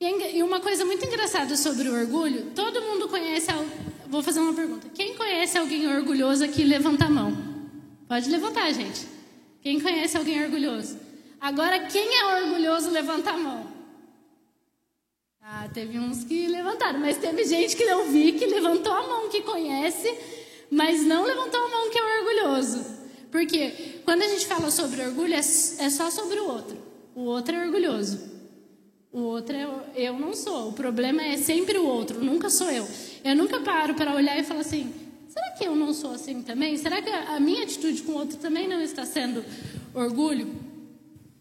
E 0.00 0.42
uma 0.42 0.60
coisa 0.60 0.84
muito 0.84 1.04
engraçada 1.04 1.56
sobre 1.56 1.88
o 1.88 1.94
orgulho, 1.94 2.50
todo 2.54 2.82
mundo 2.82 3.08
conhece. 3.08 3.48
Vou 4.08 4.22
fazer 4.22 4.40
uma 4.40 4.52
pergunta. 4.52 4.88
Quem 4.94 5.14
conhece 5.14 5.56
alguém 5.56 5.86
orgulhoso 5.86 6.44
aqui, 6.44 6.62
levanta 6.62 7.06
a 7.06 7.10
mão. 7.10 7.36
Pode 8.08 8.28
levantar, 8.28 8.70
gente. 8.72 9.06
Quem 9.62 9.80
conhece 9.80 10.16
alguém 10.16 10.44
orgulhoso? 10.44 10.98
Agora, 11.40 11.86
quem 11.86 12.14
é 12.16 12.42
orgulhoso, 12.42 12.90
levanta 12.90 13.30
a 13.30 13.36
mão. 13.36 13.66
Ah, 15.40 15.68
teve 15.72 15.98
uns 15.98 16.24
que 16.24 16.46
levantaram, 16.46 17.00
mas 17.00 17.16
teve 17.16 17.44
gente 17.44 17.76
que 17.76 17.82
eu 17.82 18.10
vi 18.10 18.32
que 18.32 18.46
levantou 18.46 18.92
a 18.92 19.06
mão, 19.06 19.28
que 19.28 19.42
conhece, 19.42 20.12
mas 20.70 21.04
não 21.04 21.24
levantou 21.24 21.60
a 21.60 21.68
mão 21.68 21.90
que 21.90 21.98
é 21.98 22.18
orgulhoso. 22.18 22.84
Porque 23.30 24.00
quando 24.04 24.22
a 24.22 24.28
gente 24.28 24.46
fala 24.46 24.70
sobre 24.70 25.02
orgulho, 25.02 25.34
é, 25.34 25.38
é 25.38 25.90
só 25.90 26.10
sobre 26.10 26.40
o 26.40 26.48
outro. 26.48 26.78
O 27.14 27.22
outro 27.22 27.54
é 27.54 27.66
orgulhoso. 27.66 28.33
O 29.14 29.20
outro 29.20 29.54
é 29.56 29.68
eu 29.94 30.18
não 30.18 30.34
sou. 30.34 30.70
O 30.70 30.72
problema 30.72 31.22
é 31.22 31.36
sempre 31.36 31.78
o 31.78 31.86
outro, 31.86 32.18
nunca 32.18 32.50
sou 32.50 32.68
eu. 32.68 32.84
Eu 33.22 33.36
nunca 33.36 33.60
paro 33.60 33.94
para 33.94 34.12
olhar 34.12 34.36
e 34.36 34.42
falar 34.42 34.62
assim: 34.62 34.92
será 35.28 35.50
que 35.52 35.64
eu 35.64 35.76
não 35.76 35.94
sou 35.94 36.10
assim 36.10 36.42
também? 36.42 36.76
Será 36.76 37.00
que 37.00 37.08
a 37.08 37.38
minha 37.38 37.62
atitude 37.62 38.02
com 38.02 38.10
o 38.10 38.16
outro 38.16 38.36
também 38.38 38.66
não 38.66 38.82
está 38.82 39.06
sendo 39.06 39.44
orgulho? 39.94 40.52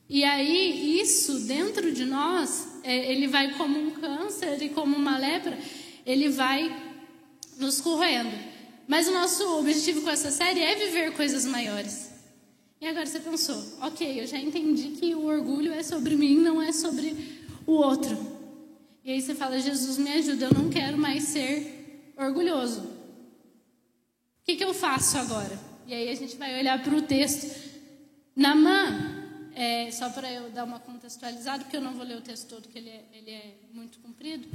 E 0.07 0.23
aí, 0.23 1.01
isso 1.01 1.47
dentro 1.47 1.91
de 1.91 2.05
nós, 2.05 2.79
é, 2.83 3.11
ele 3.11 3.25
vai 3.25 3.55
como 3.55 3.79
um 3.79 3.89
câncer 3.89 4.61
e 4.61 4.69
como 4.69 4.95
uma 4.95 5.17
lepra, 5.17 5.57
ele 6.05 6.29
vai 6.29 6.71
nos 7.57 7.81
corroendo. 7.81 8.37
Mas 8.87 9.07
o 9.07 9.13
nosso 9.13 9.57
objetivo 9.57 10.01
com 10.01 10.11
essa 10.11 10.29
série 10.29 10.59
é 10.59 10.75
viver 10.75 11.13
coisas 11.13 11.43
maiores. 11.43 12.11
E 12.79 12.85
agora 12.85 13.07
você 13.07 13.19
pensou, 13.19 13.59
ok, 13.81 14.21
eu 14.21 14.27
já 14.27 14.37
entendi 14.37 14.89
que 14.89 15.15
o 15.15 15.25
orgulho 15.25 15.73
é 15.73 15.81
sobre 15.81 16.15
mim, 16.15 16.35
não 16.35 16.61
é 16.61 16.71
sobre 16.71 17.42
o 17.65 17.73
outro. 17.73 18.17
E 19.03 19.11
aí 19.11 19.21
você 19.21 19.35
fala: 19.35 19.59
Jesus, 19.59 19.97
me 19.97 20.11
ajuda, 20.13 20.45
eu 20.45 20.53
não 20.53 20.69
quero 20.69 20.97
mais 20.97 21.23
ser 21.23 22.13
orgulhoso. 22.17 22.81
O 22.81 24.45
que, 24.45 24.55
que 24.55 24.63
eu 24.63 24.73
faço 24.73 25.17
agora? 25.17 25.57
E 25.87 25.93
aí 25.93 26.09
a 26.09 26.15
gente 26.15 26.35
vai 26.35 26.57
olhar 26.59 26.81
para 26.81 26.95
o 26.95 27.01
texto. 27.01 27.71
Namã, 28.35 29.23
é, 29.55 29.91
só 29.91 30.09
para 30.09 30.31
eu 30.31 30.49
dar 30.49 30.63
uma 30.63 30.79
contextualizada, 30.79 31.63
porque 31.63 31.77
eu 31.77 31.81
não 31.81 31.93
vou 31.93 32.05
ler 32.05 32.17
o 32.17 32.21
texto 32.21 32.47
todo, 32.47 32.67
que 32.67 32.77
ele 32.77 32.89
é, 32.89 33.03
ele 33.13 33.31
é 33.31 33.53
muito 33.71 33.99
comprido. 33.99 34.47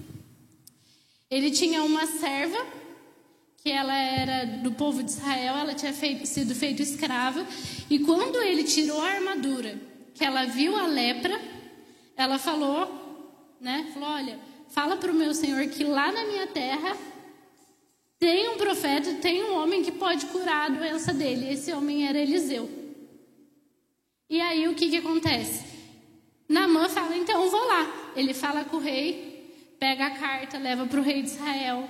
Ele 1.31 1.50
tinha 1.50 1.83
uma 1.83 2.07
serva, 2.07 2.59
que 3.59 3.71
ela 3.71 3.97
era 3.97 4.45
do 4.62 4.73
povo 4.73 5.03
de 5.03 5.11
Israel, 5.11 5.57
ela 5.57 5.75
tinha 5.75 5.93
feito, 5.93 6.27
sido 6.27 6.55
feita 6.55 6.83
escrava, 6.83 7.47
e 7.91 7.99
quando 7.99 8.43
ele 8.43 8.65
tirou 8.65 9.00
a 9.00 9.11
armadura, 9.11 9.79
que 10.15 10.25
ela 10.25 10.45
viu 10.47 10.75
a 10.77 10.87
lepra, 10.87 11.38
ela 12.19 12.37
falou, 12.37 13.57
né? 13.61 13.91
Falou, 13.95 14.09
olha, 14.09 14.41
fala 14.69 14.97
para 14.97 15.13
o 15.13 15.15
meu 15.15 15.33
senhor 15.33 15.65
que 15.69 15.85
lá 15.85 16.11
na 16.11 16.25
minha 16.25 16.49
terra 16.49 16.97
tem 18.19 18.49
um 18.49 18.57
profeta, 18.57 19.15
tem 19.15 19.45
um 19.45 19.57
homem 19.63 19.85
que 19.85 19.93
pode 19.93 20.27
curar 20.27 20.67
a 20.67 20.75
doença 20.75 21.15
dele. 21.15 21.53
Esse 21.53 21.73
homem 21.73 22.09
era 22.09 22.19
Eliseu. 22.19 22.69
E 24.29 24.41
aí 24.41 24.67
o 24.67 24.75
que, 24.75 24.91
que 24.91 24.97
acontece? 24.97 25.65
Namã 26.49 26.89
fala, 26.89 27.17
então 27.17 27.49
vou 27.49 27.65
lá. 27.69 28.13
Ele 28.17 28.35
fala 28.35 28.65
com 28.65 28.79
o 28.79 28.81
rei, 28.81 29.55
pega 29.79 30.07
a 30.07 30.11
carta, 30.11 30.59
leva 30.59 30.87
para 30.87 30.99
o 30.99 31.03
rei 31.03 31.23
de 31.23 31.29
Israel. 31.29 31.89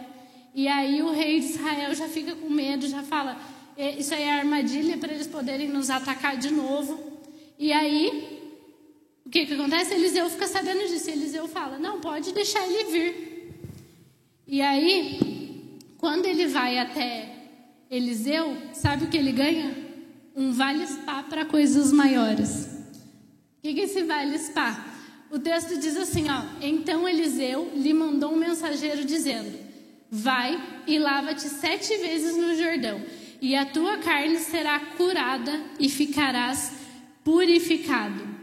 E 0.54 0.68
aí 0.68 1.00
o 1.00 1.10
rei 1.10 1.40
de 1.40 1.46
Israel 1.46 1.94
já 1.94 2.06
fica 2.06 2.36
com 2.36 2.50
medo, 2.50 2.86
já 2.86 3.02
fala, 3.02 3.40
isso 3.78 4.12
aí 4.12 4.24
é 4.24 4.32
armadilha 4.32 4.98
para 4.98 5.12
eles 5.14 5.26
poderem 5.26 5.68
nos 5.68 5.88
atacar 5.88 6.36
de 6.36 6.50
novo. 6.50 7.16
E 7.58 7.72
aí, 7.72 8.37
o 9.28 9.30
que, 9.30 9.44
que 9.44 9.52
acontece? 9.52 9.92
Eliseu 9.92 10.30
fica 10.30 10.46
sabendo 10.46 10.88
disso. 10.88 11.10
Eliseu 11.10 11.46
fala, 11.46 11.78
não, 11.78 12.00
pode 12.00 12.32
deixar 12.32 12.66
ele 12.66 12.84
vir. 12.90 13.52
E 14.46 14.62
aí, 14.62 15.76
quando 15.98 16.24
ele 16.24 16.46
vai 16.46 16.78
até 16.78 17.28
Eliseu, 17.90 18.56
sabe 18.72 19.04
o 19.04 19.08
que 19.08 19.18
ele 19.18 19.32
ganha? 19.32 19.76
Um 20.34 20.50
vale 20.50 20.86
spa 20.86 21.22
para 21.24 21.44
coisas 21.44 21.92
maiores. 21.92 22.70
O 23.58 23.60
que 23.60 23.78
é 23.78 23.84
esse 23.84 24.02
vale 24.04 24.38
spa? 24.38 24.82
O 25.30 25.38
texto 25.38 25.78
diz 25.78 25.98
assim, 25.98 26.24
ó. 26.30 26.44
Então 26.62 27.06
Eliseu 27.06 27.70
lhe 27.74 27.92
mandou 27.92 28.32
um 28.32 28.36
mensageiro 28.36 29.04
dizendo: 29.04 29.58
Vai 30.10 30.58
e 30.86 30.98
lava-te 30.98 31.50
sete 31.50 31.94
vezes 31.98 32.34
no 32.34 32.54
Jordão, 32.54 33.02
e 33.42 33.54
a 33.54 33.66
tua 33.66 33.98
carne 33.98 34.38
será 34.38 34.80
curada 34.96 35.60
e 35.78 35.90
ficarás 35.90 36.72
purificado. 37.22 38.37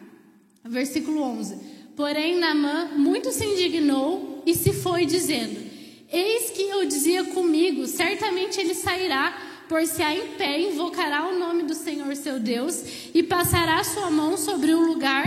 Versículo 0.66 1.22
11. 1.22 1.58
Porém, 1.96 2.40
Naamã 2.40 2.90
muito 2.96 3.32
se 3.32 3.46
indignou 3.46 4.44
e 4.46 4.56
se 4.56 4.74
foi, 4.74 5.06
dizendo: 5.06 5.60
Eis 6.12 6.50
que 6.50 6.64
eu 6.64 6.86
dizia 6.86 7.24
comigo: 7.26 7.86
certamente 7.88 8.60
ele 8.60 8.74
sairá, 8.74 9.38
por-se-á 9.70 10.14
em 10.14 10.28
pé, 10.38 10.60
invocará 10.60 11.28
o 11.28 11.38
nome 11.38 11.64
do 11.64 11.76
Senhor 11.76 12.16
seu 12.16 12.40
Deus 12.40 12.84
e 13.14 13.22
passará 13.24 13.84
sua 13.84 14.10
mão 14.10 14.38
sobre 14.38 14.74
o 14.74 14.86
lugar 14.86 15.26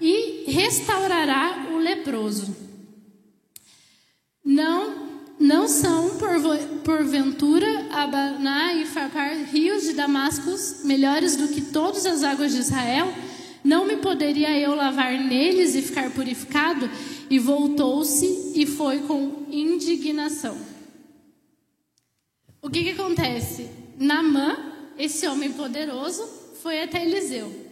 e 0.00 0.44
restaurará 0.46 1.68
o 1.72 1.76
leproso. 1.76 2.56
Não, 4.42 5.10
não 5.38 5.68
são 5.68 6.12
porventura 6.82 7.86
Abaná 7.92 8.74
e 8.74 8.86
Farpar 8.86 9.36
rios 9.44 9.84
de 9.84 9.92
Damascus 9.92 10.82
melhores 10.84 11.36
do 11.36 11.48
que 11.48 11.60
todas 11.60 12.06
as 12.06 12.24
águas 12.24 12.52
de 12.52 12.60
Israel? 12.60 13.12
Não 13.62 13.86
me 13.86 13.96
poderia 13.96 14.58
eu 14.58 14.74
lavar 14.74 15.12
neles 15.12 15.74
e 15.74 15.82
ficar 15.82 16.10
purificado? 16.10 16.88
E 17.28 17.38
voltou-se 17.38 18.52
e 18.54 18.66
foi 18.66 19.00
com 19.00 19.46
indignação. 19.50 20.58
O 22.62 22.70
que, 22.70 22.84
que 22.84 22.90
acontece? 22.90 23.68
Namã, 23.98 24.56
esse 24.98 25.26
homem 25.26 25.52
poderoso, 25.52 26.26
foi 26.62 26.82
até 26.82 27.04
Eliseu. 27.04 27.70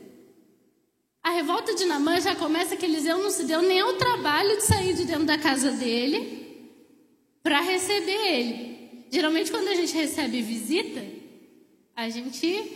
A 1.22 1.30
revolta 1.30 1.74
de 1.74 1.84
Namã 1.84 2.20
já 2.20 2.34
começa 2.34 2.76
que 2.76 2.86
Eliseu 2.86 3.18
não 3.18 3.30
se 3.30 3.44
deu 3.44 3.60
nem 3.60 3.80
ao 3.80 3.94
trabalho 3.94 4.56
de 4.56 4.64
sair 4.64 4.94
de 4.94 5.04
dentro 5.04 5.24
da 5.24 5.36
casa 5.36 5.72
dele 5.72 6.70
para 7.42 7.60
receber 7.60 8.32
ele. 8.32 9.06
Geralmente, 9.10 9.50
quando 9.50 9.68
a 9.68 9.74
gente 9.74 9.94
recebe 9.94 10.40
visita, 10.40 11.04
a 11.94 12.08
gente 12.08 12.72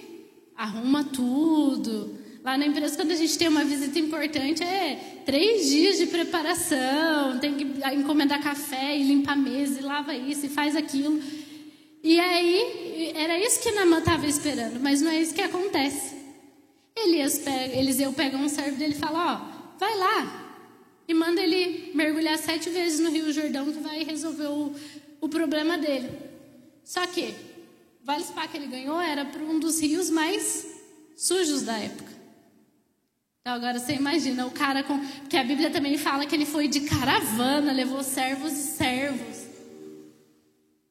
arruma 0.57 1.05
tudo, 1.05 2.19
Lá 2.45 2.59
na 2.59 2.67
empresa, 2.67 2.97
quando 2.97 3.13
a 3.13 3.17
gente 3.17 3.39
tem 3.39 3.47
uma 3.47 3.65
visita 3.65 3.97
importante, 4.01 4.65
é 4.65 5.21
três 5.25 5.71
dias 5.71 5.97
de 5.97 6.07
preparação, 6.07 7.39
tem 7.39 7.55
que 7.55 7.65
encomendar 7.95 8.43
café 8.43 8.99
e 8.99 9.05
limpar 9.05 9.35
a 9.35 9.37
mesa, 9.37 9.79
e 9.79 9.83
lava 9.83 10.13
isso 10.13 10.47
e 10.47 10.49
faz 10.49 10.75
aquilo. 10.75 11.23
E 12.03 12.19
aí, 12.19 13.13
era 13.15 13.39
isso 13.39 13.61
que 13.61 13.71
Namã 13.71 13.99
estava 13.99 14.27
esperando, 14.27 14.81
mas 14.81 15.01
não 15.01 15.13
é 15.13 15.21
isso 15.21 15.33
que 15.33 15.41
acontece. 15.41 16.17
Elias 16.97 17.39
pega, 17.39 17.77
Eliseu 17.77 18.13
pega 18.13 18.37
um 18.37 18.49
servo 18.49 18.77
dele 18.77 18.95
e 18.95 18.99
fala: 18.99 19.35
Ó, 19.35 19.79
vai 19.79 19.97
lá, 19.97 20.59
e 21.07 21.15
manda 21.15 21.41
ele 21.41 21.93
mergulhar 21.95 22.37
sete 22.39 22.71
vezes 22.71 22.99
no 22.99 23.11
Rio 23.11 23.33
Jordão, 23.33 23.73
que 23.73 23.79
vai 23.79 24.03
resolver 24.03 24.49
o, 24.49 24.75
o 25.21 25.29
problema 25.29 25.79
dele. 25.79 26.11
Só 26.83 27.07
que, 27.07 27.33
Vale 28.03 28.25
Spa 28.25 28.49
que 28.49 28.57
ele 28.57 28.67
ganhou 28.67 29.01
era 29.01 29.25
para 29.25 29.43
um 29.45 29.61
dos 29.61 29.81
rios 29.81 30.11
mais 30.11 30.67
sujos 31.17 31.63
da 31.63 31.79
época. 31.79 32.22
Então 33.43 33.55
agora 33.55 33.77
você 33.77 33.95
imagina 33.95 34.47
o 34.47 34.53
cara 34.53 34.85
com. 34.85 34.97
Porque 35.01 35.37
a 35.37 35.43
Bíblia 35.43 35.69
também 35.69 35.99
fala 35.99 36.25
que 36.25 36.33
ele 36.33 36.47
foi 36.47 36.69
de 36.69 36.83
caravana, 36.83 37.73
levou 37.73 38.01
servos 38.05 38.53
e 38.53 38.63
servos. 38.63 39.49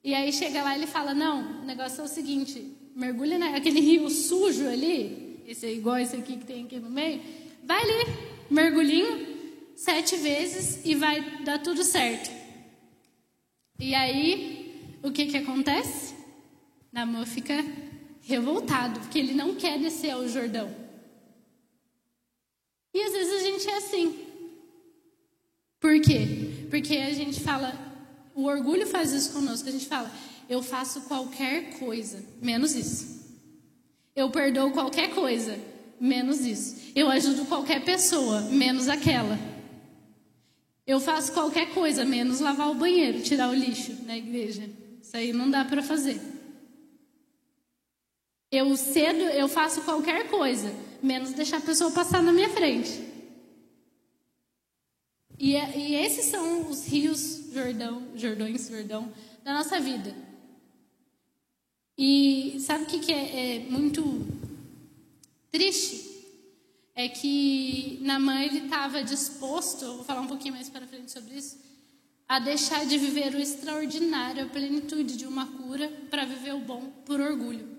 E 0.03 0.13
aí 0.13 0.34
chega 0.34 0.62
lá 0.62 0.75
e 0.75 0.79
ele 0.79 0.88
fala: 0.88 1.13
Não, 1.13 1.62
o 1.62 1.65
negócio 1.65 2.01
é 2.01 2.03
o 2.03 2.10
seguinte: 2.10 2.75
mergulha 2.93 3.38
naquele 3.38 3.79
rio 3.79 4.10
sujo 4.10 4.67
ali, 4.67 5.41
esse 5.48 5.65
é 5.65 5.74
igual 5.74 5.98
esse 5.98 6.17
aqui 6.17 6.36
que 6.36 6.46
tem 6.46 6.65
aqui 6.65 6.77
no 6.77 6.89
meio, 6.89 7.22
vai 7.63 7.81
ali, 7.81 8.13
mergulhinho, 8.50 9.27
sete 9.74 10.17
vezes 10.17 10.86
e 10.86 10.93
vai 10.93 11.43
dar 11.46 11.60
tudo 11.60 11.86
certo. 11.86 12.29
E 13.79 13.96
aí, 13.96 15.00
o 15.01 15.10
que 15.10 15.25
que 15.27 15.38
acontece? 15.38 16.13
Namor 16.91 17.25
fica 17.25 17.63
revoltado, 18.24 19.00
porque 19.00 19.20
ele 19.20 19.34
não 19.34 19.55
quer 19.55 19.79
descer 19.79 20.10
ao 20.10 20.27
Jordão. 20.27 20.80
E 22.93 23.01
às 23.01 23.13
vezes 23.13 23.33
a 23.33 23.45
gente 23.45 23.69
é 23.69 23.77
assim. 23.77 24.19
Por 25.79 26.00
quê? 26.01 26.67
Porque 26.69 26.95
a 26.98 27.13
gente 27.13 27.39
fala, 27.39 27.74
o 28.36 28.45
orgulho 28.45 28.86
faz 28.86 29.12
isso 29.12 29.33
conosco. 29.33 29.67
A 29.67 29.71
gente 29.71 29.88
fala, 29.88 30.12
eu 30.50 30.62
faço 30.62 31.01
qualquer 31.01 31.79
coisa, 31.79 32.24
menos 32.41 32.75
isso. 32.75 33.21
Eu 34.15 34.29
perdoo 34.29 34.71
qualquer 34.71 35.13
coisa, 35.15 35.57
menos 36.00 36.41
isso. 36.45 36.91
Eu 36.95 37.10
ajudo 37.10 37.45
qualquer 37.45 37.83
pessoa, 37.83 38.41
menos 38.41 38.89
aquela. 38.89 39.39
Eu 40.86 41.00
faço 41.00 41.31
qualquer 41.31 41.74
coisa, 41.74 42.03
menos 42.03 42.39
lavar 42.39 42.69
o 42.69 42.75
banheiro, 42.75 43.21
tirar 43.21 43.50
o 43.50 43.53
lixo 43.53 44.03
na 44.05 44.17
igreja. 44.17 44.69
Isso 45.01 45.15
aí 45.15 45.31
não 45.31 45.50
dá 45.50 45.63
para 45.63 45.81
fazer. 45.81 46.19
Eu 48.51 48.75
cedo, 48.75 49.21
eu 49.21 49.48
faço 49.48 49.81
qualquer 49.81 50.27
coisa, 50.27 50.74
menos 51.01 51.34
deixar 51.34 51.58
a 51.58 51.62
pessoa 51.62 51.91
passar 51.91 52.22
na 52.22 52.31
minha 52.31 52.50
frente. 52.50 53.12
E, 55.38 55.55
é, 55.55 55.77
e 55.77 55.96
esses 55.96 56.25
são 56.25 56.70
os 56.70 56.86
rios 56.86 57.50
Jordão, 57.51 58.03
Jordões, 58.15 58.70
Jordão 58.70 59.12
da 59.43 59.53
nossa 59.53 59.79
vida. 59.79 60.15
E 61.98 62.58
sabe 62.60 62.84
o 62.84 62.88
que, 62.88 63.00
que 63.00 63.12
é, 63.12 63.55
é, 63.55 63.60
muito 63.70 64.25
triste? 65.51 66.10
É 66.93 67.08
que 67.08 68.00
Namã 68.01 68.41
ele 68.43 68.65
estava 68.65 69.03
disposto, 69.03 69.86
vou 69.86 70.03
falar 70.03 70.22
um 70.22 70.27
pouquinho 70.27 70.53
mais 70.53 70.70
para 70.70 70.86
frente 70.86 71.12
sobre 71.12 71.36
isso, 71.36 71.58
a 72.27 72.39
deixar 72.39 72.86
de 72.86 72.98
viver 72.98 73.34
o 73.34 73.39
extraordinário, 73.39 74.46
a 74.46 74.50
plenitude 74.50 75.17
de 75.17 75.25
uma 75.25 75.48
cura 75.48 75.91
para 76.10 76.25
viver 76.25 76.53
o 76.53 76.60
bom 76.60 76.81
por 77.05 77.20
orgulho. 77.20 77.71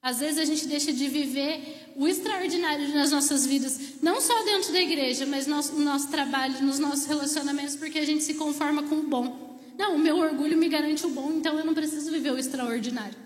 Às 0.00 0.20
vezes 0.20 0.38
a 0.38 0.44
gente 0.44 0.66
deixa 0.66 0.92
de 0.92 1.08
viver 1.08 1.92
o 1.96 2.06
extraordinário 2.06 2.88
nas 2.94 3.10
nossas 3.10 3.44
vidas, 3.44 4.00
não 4.00 4.20
só 4.20 4.44
dentro 4.44 4.72
da 4.72 4.80
igreja, 4.80 5.26
mas 5.26 5.46
no 5.46 5.56
nosso, 5.56 5.72
no 5.72 5.84
nosso 5.84 6.08
trabalho, 6.08 6.62
nos 6.62 6.78
nossos 6.78 7.06
relacionamentos, 7.06 7.74
porque 7.74 7.98
a 7.98 8.06
gente 8.06 8.22
se 8.22 8.34
conforma 8.34 8.84
com 8.84 8.96
o 8.96 9.02
bom. 9.02 9.58
Não, 9.76 9.96
o 9.96 9.98
meu 9.98 10.16
orgulho 10.16 10.56
me 10.56 10.68
garante 10.68 11.04
o 11.04 11.10
bom, 11.10 11.32
então 11.32 11.58
eu 11.58 11.64
não 11.64 11.74
preciso 11.74 12.10
viver 12.10 12.32
o 12.32 12.38
extraordinário. 12.38 13.16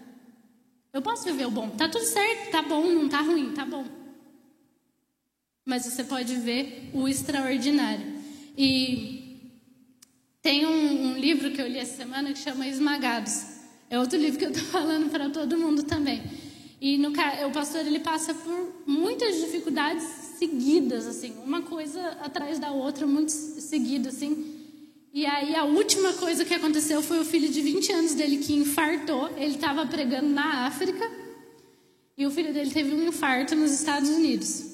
Eu 0.92 1.02
posso 1.02 1.24
viver 1.24 1.46
o 1.46 1.50
bom. 1.50 1.70
Tá 1.70 1.88
tudo 1.88 2.04
certo, 2.04 2.50
tá 2.50 2.62
bom, 2.62 2.86
não 2.86 3.08
tá 3.08 3.20
ruim, 3.20 3.52
tá 3.52 3.64
bom. 3.64 3.84
Mas 5.64 5.84
você 5.84 6.04
pode 6.04 6.34
ver 6.36 6.90
o 6.92 7.08
extraordinário. 7.08 8.20
E 8.56 9.50
tem 10.42 10.66
um, 10.66 11.12
um 11.12 11.18
livro 11.18 11.50
que 11.52 11.60
eu 11.60 11.66
li 11.66 11.78
essa 11.78 11.96
semana 11.96 12.32
que 12.32 12.38
chama 12.38 12.66
Esmagados. 12.66 13.46
É 13.88 13.98
outro 13.98 14.18
livro 14.18 14.38
que 14.38 14.44
eu 14.46 14.50
estou 14.50 14.64
falando 14.72 15.10
para 15.10 15.30
todo 15.30 15.56
mundo 15.58 15.82
também. 15.84 16.22
E 16.82 16.98
no, 16.98 17.10
o 17.10 17.52
pastor 17.52 17.86
ele 17.86 18.00
passa 18.00 18.34
por 18.34 18.72
muitas 18.84 19.36
dificuldades 19.36 20.02
seguidas, 20.36 21.06
assim, 21.06 21.32
uma 21.44 21.62
coisa 21.62 22.00
atrás 22.20 22.58
da 22.58 22.72
outra, 22.72 23.06
muito 23.06 23.30
seguida, 23.30 24.08
assim. 24.08 24.60
E 25.14 25.24
aí 25.24 25.54
a 25.54 25.62
última 25.62 26.12
coisa 26.14 26.44
que 26.44 26.52
aconteceu 26.52 27.00
foi 27.00 27.20
o 27.20 27.24
filho 27.24 27.48
de 27.48 27.60
20 27.60 27.92
anos 27.92 28.14
dele 28.14 28.38
que 28.38 28.52
infartou. 28.52 29.30
Ele 29.36 29.54
estava 29.54 29.86
pregando 29.86 30.28
na 30.30 30.66
África 30.66 31.08
e 32.18 32.26
o 32.26 32.32
filho 32.32 32.52
dele 32.52 32.72
teve 32.72 32.92
um 32.92 33.06
infarto 33.06 33.54
nos 33.54 33.70
Estados 33.70 34.10
Unidos. 34.10 34.64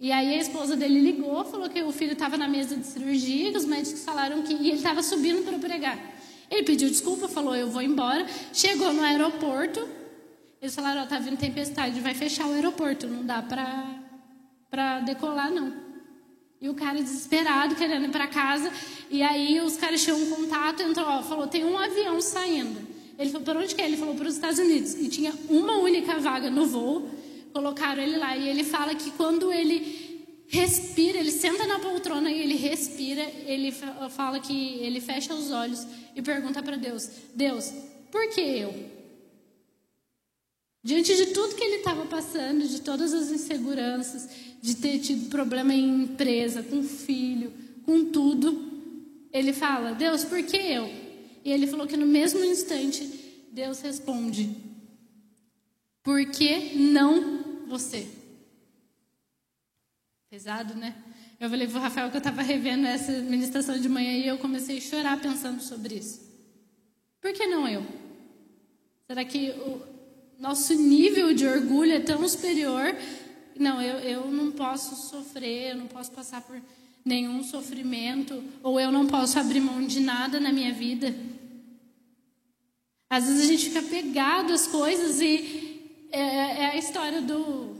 E 0.00 0.10
aí 0.10 0.34
a 0.34 0.38
esposa 0.38 0.74
dele 0.74 0.98
ligou, 0.98 1.44
falou 1.44 1.70
que 1.70 1.80
o 1.84 1.92
filho 1.92 2.14
estava 2.14 2.36
na 2.36 2.48
mesa 2.48 2.74
de 2.74 2.84
cirurgia, 2.84 3.52
que 3.52 3.58
os 3.58 3.64
médicos 3.64 4.02
falaram 4.02 4.42
que 4.42 4.54
e 4.54 4.70
ele 4.70 4.78
estava 4.78 5.00
subindo 5.04 5.44
para 5.44 5.56
pregar. 5.56 5.96
Ele 6.50 6.64
pediu 6.64 6.90
desculpa, 6.90 7.28
falou: 7.28 7.54
Eu 7.54 7.70
vou 7.70 7.80
embora. 7.80 8.26
Chegou 8.52 8.92
no 8.92 9.04
aeroporto. 9.04 10.01
Eles 10.62 10.76
falaram: 10.76 11.02
oh, 11.02 11.06
Tá 11.06 11.18
vindo 11.18 11.36
tempestade, 11.36 12.00
vai 12.00 12.14
fechar 12.14 12.46
o 12.46 12.52
aeroporto, 12.52 13.08
não 13.08 13.26
dá 13.26 13.42
para 13.42 15.00
decolar, 15.00 15.50
não. 15.50 15.74
E 16.60 16.68
o 16.68 16.74
cara 16.74 17.02
desesperado, 17.02 17.74
querendo 17.74 18.04
ir 18.04 18.10
para 18.10 18.28
casa. 18.28 18.72
E 19.10 19.20
aí 19.20 19.60
os 19.60 19.76
caras 19.76 20.00
tinham 20.00 20.16
um 20.16 20.30
contato, 20.30 20.80
entrou, 20.80 21.04
ó, 21.04 21.20
falou: 21.20 21.48
Tem 21.48 21.64
um 21.64 21.76
avião 21.76 22.20
saindo. 22.20 22.80
Ele 23.18 23.28
falou: 23.30 23.44
Para 23.44 23.58
onde 23.58 23.74
que 23.74 23.82
é? 23.82 23.86
Ele 23.86 23.96
falou: 23.96 24.14
Para 24.14 24.28
os 24.28 24.34
Estados 24.34 24.60
Unidos. 24.60 24.94
E 24.94 25.08
tinha 25.08 25.34
uma 25.50 25.78
única 25.78 26.20
vaga 26.20 26.48
no 26.48 26.64
voo. 26.64 27.10
Colocaram 27.52 28.00
ele 28.00 28.16
lá. 28.16 28.36
E 28.36 28.48
ele 28.48 28.62
fala 28.62 28.94
que 28.94 29.10
quando 29.10 29.52
ele 29.52 30.46
respira, 30.46 31.18
ele 31.18 31.32
senta 31.32 31.66
na 31.66 31.80
poltrona 31.80 32.30
e 32.30 32.40
ele 32.40 32.54
respira, 32.54 33.22
ele 33.46 33.72
fala 34.10 34.38
que 34.38 34.76
ele 34.80 35.00
fecha 35.00 35.34
os 35.34 35.50
olhos 35.50 35.84
e 36.14 36.22
pergunta 36.22 36.62
para 36.62 36.76
Deus: 36.76 37.10
Deus, 37.34 37.72
por 38.12 38.28
que 38.30 38.40
eu? 38.40 39.01
Diante 40.84 41.14
de 41.14 41.26
tudo 41.26 41.54
que 41.54 41.62
ele 41.62 41.76
estava 41.76 42.04
passando, 42.06 42.66
de 42.66 42.80
todas 42.80 43.14
as 43.14 43.30
inseguranças, 43.30 44.28
de 44.60 44.74
ter 44.76 44.98
tido 44.98 45.28
problema 45.28 45.72
em 45.72 46.02
empresa, 46.02 46.62
com 46.62 46.82
filho, 46.82 47.52
com 47.84 48.10
tudo, 48.10 48.70
ele 49.32 49.52
fala: 49.52 49.92
Deus, 49.92 50.24
por 50.24 50.42
que 50.42 50.56
eu? 50.56 50.86
E 51.44 51.52
ele 51.52 51.66
falou 51.66 51.86
que 51.86 51.96
no 51.96 52.06
mesmo 52.06 52.44
instante 52.44 53.06
Deus 53.52 53.80
responde: 53.80 54.56
Por 56.02 56.24
que 56.26 56.74
não 56.76 57.66
você? 57.68 58.08
Pesado, 60.28 60.74
né? 60.74 60.96
Eu 61.38 61.50
falei 61.50 61.66
para 61.66 61.78
o 61.78 61.82
Rafael 61.82 62.10
que 62.10 62.16
eu 62.16 62.18
estava 62.18 62.42
revendo 62.42 62.86
essa 62.86 63.12
ministração 63.12 63.78
de 63.78 63.88
manhã 63.88 64.12
e 64.12 64.26
eu 64.26 64.38
comecei 64.38 64.78
a 64.78 64.80
chorar 64.80 65.20
pensando 65.20 65.60
sobre 65.60 65.96
isso. 65.96 66.20
Por 67.20 67.32
que 67.32 67.46
não 67.46 67.68
eu? 67.68 67.84
Será 69.06 69.24
que 69.24 69.50
o 69.50 69.91
nosso 70.42 70.74
nível 70.74 71.32
de 71.32 71.46
orgulho 71.46 71.92
é 71.92 72.00
tão 72.00 72.28
superior? 72.28 72.96
Não, 73.56 73.80
eu, 73.80 73.98
eu 74.00 74.26
não 74.26 74.50
posso 74.50 74.96
sofrer, 75.08 75.70
eu 75.70 75.76
não 75.76 75.86
posso 75.86 76.10
passar 76.10 76.40
por 76.42 76.60
nenhum 77.04 77.44
sofrimento, 77.44 78.42
ou 78.60 78.80
eu 78.80 78.90
não 78.90 79.06
posso 79.06 79.38
abrir 79.38 79.60
mão 79.60 79.86
de 79.86 80.00
nada 80.00 80.40
na 80.40 80.52
minha 80.52 80.72
vida. 80.72 81.14
Às 83.08 83.26
vezes 83.26 83.42
a 83.42 83.46
gente 83.52 83.68
fica 83.70 83.82
pegado 83.82 84.52
às 84.52 84.66
coisas 84.66 85.20
e 85.20 85.80
é, 86.10 86.20
é 86.20 86.66
a 86.70 86.76
história 86.76 87.22
do 87.22 87.70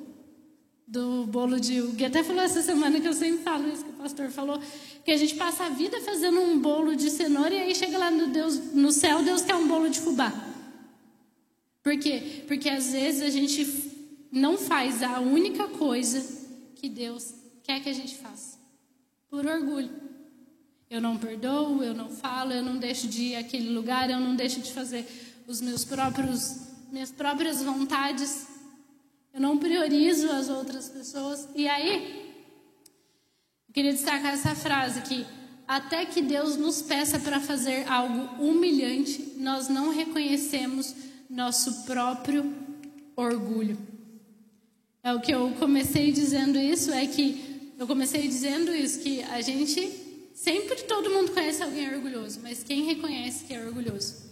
do 0.87 1.25
bolo 1.27 1.59
de. 1.59 1.81
Gui 1.81 2.05
até 2.05 2.23
falou 2.23 2.43
essa 2.43 2.61
semana 2.61 3.01
que 3.01 3.09
eu 3.09 3.15
sempre 3.15 3.43
falo 3.43 3.67
isso 3.73 3.83
que 3.83 3.91
o 3.91 3.95
pastor 3.95 4.29
falou, 4.29 4.61
que 5.05 5.11
a 5.11 5.17
gente 5.17 5.35
passa 5.35 5.65
a 5.65 5.69
vida 5.71 6.01
fazendo 6.03 6.39
um 6.39 6.59
bolo 6.59 6.95
de 6.95 7.11
cenoura 7.11 7.53
e 7.55 7.63
aí 7.63 7.75
chega 7.75 7.97
lá 7.97 8.11
no, 8.11 8.27
Deus, 8.27 8.73
no 8.75 8.93
céu, 8.93 9.23
Deus 9.23 9.43
quer 9.43 9.55
um 9.55 9.67
bolo 9.67 9.89
de 9.89 9.99
fubá. 9.99 10.52
Por 11.83 11.99
quê? 11.99 12.45
Porque 12.47 12.69
às 12.69 12.93
vezes 12.93 13.23
a 13.23 13.31
gente 13.31 13.67
não 14.31 14.57
faz 14.57 15.03
a 15.03 15.21
única 15.21 15.69
coisa 15.69 16.25
que 16.77 16.89
Deus 16.89 17.35
quer 17.63 17.81
que 17.83 17.89
a 17.89 17.95
gente 17.95 18.17
faça. 18.17 18.59
Por 19.29 19.47
orgulho. 19.47 19.91
Eu 20.89 21.01
não 21.01 21.17
perdoo, 21.17 21.83
eu 21.83 21.95
não 21.95 22.11
falo, 22.11 22.53
eu 22.53 22.63
não 22.63 22.77
deixo 22.77 23.09
de 23.09 23.23
ir 23.23 23.37
àquele 23.37 23.71
lugar, 23.71 24.11
eu 24.11 24.21
não 24.21 24.37
deixo 24.37 24.61
de 24.61 24.73
fazer 24.73 25.07
os 25.47 25.61
meus 25.61 25.85
próprios 25.85 26.71
minhas 26.91 27.11
próprias 27.11 27.63
vontades 27.63 28.47
eu 29.35 29.41
não 29.41 29.57
priorizo 29.57 30.31
as 30.31 30.49
outras 30.49 30.89
pessoas. 30.89 31.49
E 31.55 31.67
aí, 31.67 32.35
eu 33.67 33.73
queria 33.73 33.93
destacar 33.93 34.35
essa 34.35 34.55
frase 34.55 35.01
que 35.03 35.27
até 35.67 36.05
que 36.05 36.21
Deus 36.21 36.57
nos 36.57 36.83
peça 36.83 37.19
para 37.19 37.41
fazer 37.41 37.89
algo 37.89 38.43
humilhante, 38.43 39.33
nós 39.39 39.69
não 39.69 39.89
reconhecemos 39.89 40.95
nosso 41.33 41.85
próprio 41.85 42.55
orgulho. 43.17 43.79
É 45.03 45.13
o 45.15 45.21
que 45.21 45.33
eu 45.33 45.51
comecei 45.59 46.13
dizendo 46.13 46.59
isso, 46.59 46.93
é 46.93 47.07
que 47.07 47.73
eu 47.79 47.87
comecei 47.87 48.29
dizendo 48.29 48.73
isso, 48.75 49.01
que 49.01 49.23
a 49.23 49.41
gente 49.41 50.31
sempre 50.35 50.83
todo 50.83 51.11
mundo 51.11 51.33
conhece 51.33 51.63
alguém 51.63 51.93
orgulhoso, 51.93 52.41
mas 52.43 52.63
quem 52.63 52.85
reconhece 52.85 53.45
que 53.45 53.55
é 53.55 53.65
orgulhoso? 53.65 54.31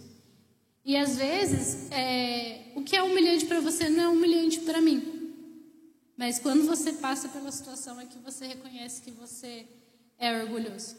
E 0.85 0.95
às 0.95 1.17
vezes, 1.17 1.91
é, 1.91 2.71
o 2.75 2.83
que 2.83 2.95
é 2.95 3.03
humilhante 3.03 3.45
para 3.45 3.59
você 3.59 3.89
não 3.89 4.03
é 4.03 4.07
humilhante 4.07 4.59
para 4.61 4.79
mim. 4.79 5.33
Mas 6.15 6.37
quando 6.37 6.65
você 6.65 6.93
passa 6.93 7.27
pela 7.29 7.51
situação 7.51 7.99
é 7.99 8.05
que 8.05 8.17
você 8.19 8.45
reconhece 8.45 9.01
que 9.01 9.11
você 9.11 9.65
é 10.19 10.41
orgulhoso. 10.41 10.95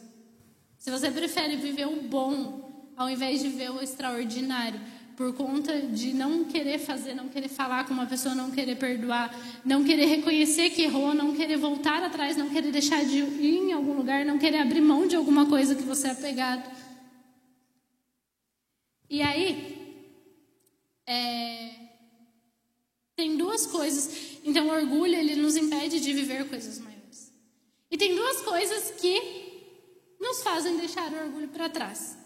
Se 0.78 0.90
você 0.90 1.10
prefere 1.10 1.56
viver 1.56 1.86
o 1.86 2.02
bom 2.02 2.92
ao 2.96 3.08
invés 3.08 3.40
de 3.40 3.48
ver 3.48 3.70
o 3.70 3.80
extraordinário, 3.80 4.80
por 5.16 5.34
conta 5.34 5.80
de 5.80 6.12
não 6.12 6.44
querer 6.44 6.78
fazer, 6.78 7.14
não 7.14 7.28
querer 7.28 7.48
falar 7.48 7.86
com 7.86 7.92
uma 7.92 8.06
pessoa, 8.06 8.34
não 8.34 8.50
querer 8.50 8.76
perdoar, 8.76 9.34
não 9.64 9.84
querer 9.84 10.06
reconhecer 10.06 10.70
que 10.70 10.82
errou, 10.82 11.14
não 11.14 11.34
querer 11.34 11.56
voltar 11.56 12.02
atrás, 12.02 12.36
não 12.36 12.48
querer 12.48 12.70
deixar 12.70 13.04
de 13.04 13.18
ir 13.18 13.58
em 13.58 13.72
algum 13.72 13.92
lugar, 13.92 14.24
não 14.24 14.38
querer 14.38 14.58
abrir 14.58 14.80
mão 14.80 15.06
de 15.06 15.16
alguma 15.16 15.46
coisa 15.46 15.74
que 15.74 15.82
você 15.82 16.08
é 16.08 16.10
apegado. 16.12 16.70
E 19.10 19.20
aí, 19.20 20.00
é, 21.06 21.70
tem 23.14 23.36
duas 23.36 23.66
coisas. 23.66 24.38
Então, 24.42 24.68
o 24.68 24.72
orgulho 24.72 25.14
ele 25.14 25.36
nos 25.36 25.56
impede 25.56 26.00
de 26.00 26.12
viver 26.12 26.48
coisas 26.48 26.78
maiores. 26.78 27.32
E 27.90 27.98
tem 27.98 28.14
duas 28.14 28.40
coisas 28.40 28.92
que 28.92 29.42
nos 30.18 30.42
fazem 30.42 30.78
deixar 30.78 31.12
o 31.12 31.24
orgulho 31.24 31.48
para 31.48 31.68
trás. 31.68 32.21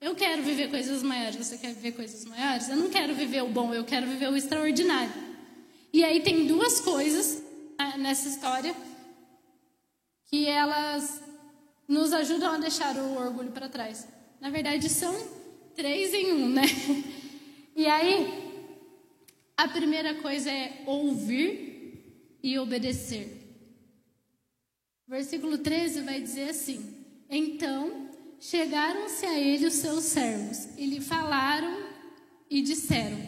Eu 0.00 0.14
quero 0.14 0.42
viver 0.42 0.70
coisas 0.70 1.02
maiores, 1.02 1.36
você 1.36 1.56
quer 1.58 1.74
viver 1.74 1.92
coisas 1.92 2.24
maiores? 2.24 2.68
Eu 2.68 2.76
não 2.76 2.90
quero 2.90 3.14
viver 3.14 3.42
o 3.42 3.48
bom, 3.48 3.72
eu 3.72 3.84
quero 3.84 4.06
viver 4.06 4.28
o 4.28 4.36
extraordinário. 4.36 5.12
E 5.92 6.04
aí 6.04 6.20
tem 6.20 6.46
duas 6.46 6.80
coisas 6.80 7.42
ah, 7.78 7.96
nessa 7.96 8.28
história 8.28 8.74
que 10.26 10.46
elas 10.46 11.22
nos 11.88 12.12
ajudam 12.12 12.54
a 12.54 12.58
deixar 12.58 12.96
o 12.96 13.16
orgulho 13.18 13.52
para 13.52 13.68
trás. 13.68 14.06
Na 14.40 14.50
verdade, 14.50 14.88
são 14.88 15.14
Três 15.76 16.14
em 16.14 16.32
um, 16.32 16.48
né? 16.48 16.62
E 17.76 17.86
aí, 17.86 18.32
a 19.54 19.68
primeira 19.68 20.14
coisa 20.14 20.50
é 20.50 20.82
ouvir 20.86 22.38
e 22.42 22.58
obedecer. 22.58 23.28
Versículo 25.06 25.58
13 25.58 26.00
vai 26.00 26.18
dizer 26.18 26.48
assim: 26.48 27.04
Então 27.28 28.05
chegaram-se 28.40 29.24
a 29.26 29.38
ele 29.38 29.66
os 29.66 29.74
seus 29.74 30.04
servos 30.04 30.68
e 30.76 30.86
lhe 30.86 31.00
falaram 31.00 31.86
e 32.50 32.62
disseram: 32.62 33.18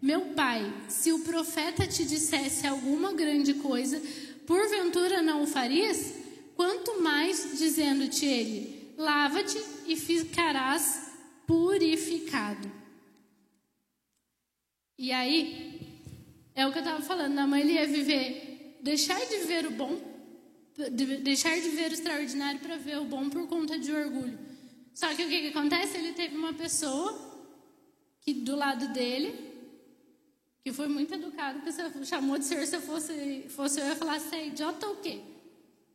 Meu 0.00 0.32
pai, 0.34 0.72
se 0.88 1.12
o 1.12 1.20
profeta 1.20 1.86
te 1.86 2.04
dissesse 2.04 2.66
alguma 2.66 3.12
grande 3.12 3.54
coisa, 3.54 4.02
porventura 4.46 5.22
não 5.22 5.42
o 5.42 5.46
farias? 5.46 6.14
Quanto 6.56 7.00
mais 7.00 7.58
dizendo-te 7.58 8.26
ele: 8.26 8.94
Lava-te 8.96 9.58
e 9.86 9.96
ficarás 9.96 11.12
purificado. 11.46 12.70
E 14.98 15.12
aí, 15.12 15.80
é 16.54 16.66
o 16.66 16.72
que 16.72 16.78
eu 16.78 16.82
estava 16.82 17.00
falando, 17.00 17.34
na 17.34 17.46
mãe 17.46 17.60
ele 17.60 17.74
ia 17.74 17.86
viver, 17.86 18.76
deixar 18.82 19.20
de 19.26 19.38
ver 19.46 19.64
o 19.66 19.70
bom, 19.70 19.96
deixar 21.22 21.54
de 21.60 21.68
ver 21.68 21.92
o 21.92 21.94
extraordinário 21.94 22.58
para 22.58 22.76
ver 22.76 22.98
o 22.98 23.04
bom 23.04 23.30
por 23.30 23.46
conta 23.46 23.78
de 23.78 23.92
orgulho. 23.92 24.47
Só 24.98 25.14
que 25.14 25.24
o 25.24 25.28
que, 25.28 25.42
que 25.42 25.48
acontece? 25.56 25.96
Ele 25.96 26.12
teve 26.12 26.36
uma 26.36 26.52
pessoa 26.52 27.16
que 28.20 28.34
do 28.34 28.56
lado 28.56 28.88
dele, 28.88 29.32
que 30.64 30.72
foi 30.72 30.88
muito 30.88 31.14
educado, 31.14 31.60
que 31.60 32.04
chamou 32.04 32.36
de 32.36 32.44
senhor, 32.44 32.66
se 32.66 32.80
fosse, 32.80 33.46
fosse 33.48 33.78
eu, 33.78 33.86
ia 33.86 33.94
falar, 33.94 34.18
você 34.18 34.34
é 34.34 34.46
idiota 34.48 34.88
ou 34.88 34.94
o 34.94 34.96
quê? 34.96 35.20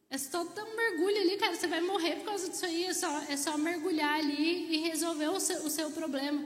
É 0.10 0.18
só 0.18 0.46
dar 0.46 0.64
um 0.64 0.78
mergulho 0.78 1.18
ali, 1.18 1.36
cara. 1.36 1.54
Você 1.54 1.68
vai 1.68 1.82
morrer 1.82 2.16
por 2.16 2.28
causa 2.28 2.50
disso 2.50 2.66
aí. 2.66 2.86
É 2.86 2.94
só, 2.94 3.24
é 3.28 3.36
só 3.36 3.58
mergulhar 3.58 4.20
ali 4.20 4.74
e 4.74 4.78
resolver 4.78 5.28
o 5.28 5.40
seu, 5.42 5.66
o 5.66 5.70
seu 5.70 5.92
problema. 5.92 6.42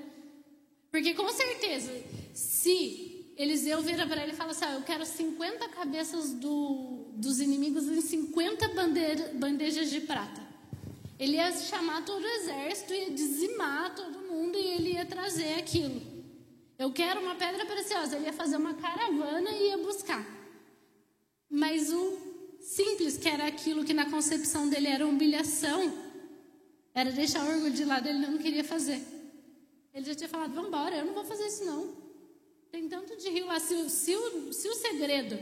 Porque 0.90 1.14
com 1.14 1.30
certeza, 1.30 1.94
se 2.34 3.34
Eliseu 3.38 3.84
vira 3.84 4.08
para 4.08 4.24
ele 4.24 4.32
e 4.32 4.36
fala 4.36 4.50
assim: 4.50 4.66
ah, 4.66 4.74
Eu 4.74 4.82
quero 4.82 5.06
50 5.06 5.70
cabeças 5.70 6.32
do, 6.34 7.12
dos 7.14 7.40
inimigos 7.40 7.88
em 7.88 8.02
50 8.02 8.70
bandeira, 8.70 9.32
bandejas 9.36 9.92
de 9.92 10.02
prata. 10.02 10.47
Ele 11.20 11.38
ia 11.38 11.52
chamar 11.52 12.06
todo 12.06 12.24
o 12.24 12.28
exército, 12.28 12.94
ia 12.94 13.12
dizimar 13.12 13.96
todo 13.96 14.20
mundo 14.20 14.58
e 14.58 14.68
ele 14.68 14.94
ia 14.94 15.06
trazer 15.06 15.56
aquilo. 15.56 16.00
Eu 16.78 16.94
quero 16.94 17.22
uma 17.22 17.36
pedra 17.36 17.66
preciosa. 17.66 18.16
Ele 18.16 18.26
ia 18.26 18.34
fazer 18.34 18.58
uma 18.58 18.76
caravana 18.76 19.50
e 19.52 19.70
ia 19.70 19.78
buscar. 19.78 20.24
Mas 21.50 21.92
o 21.92 22.18
simples, 22.62 23.18
que 23.18 23.28
era 23.28 23.48
aquilo 23.48 23.84
que 23.84 23.94
na 23.94 24.10
concepção 24.10 24.70
dele 24.70 24.88
era 24.88 25.08
humilhação, 25.08 25.92
era 26.94 27.12
deixar 27.12 27.44
o 27.44 27.50
orgulho 27.50 27.74
de 27.74 27.86
lado, 27.86 28.08
ele 28.08 28.20
não 28.20 28.38
queria 28.38 28.64
fazer. 28.64 29.02
Ele 29.94 30.06
já 30.06 30.14
tinha 30.14 30.30
falado: 30.30 30.54
vamos 30.54 30.68
embora, 30.68 30.98
eu 30.98 31.06
não 31.06 31.14
vou 31.14 31.24
fazer 31.24 31.48
isso 31.48 31.66
não. 31.66 31.96
Tem 32.72 32.88
tanto 32.88 33.16
de 33.16 33.30
rio 33.30 33.48
lá. 33.48 33.60
Se, 33.60 33.90
se, 33.90 34.16
o, 34.16 34.54
se 34.54 34.68
o 34.68 34.76
segredo 34.76 35.40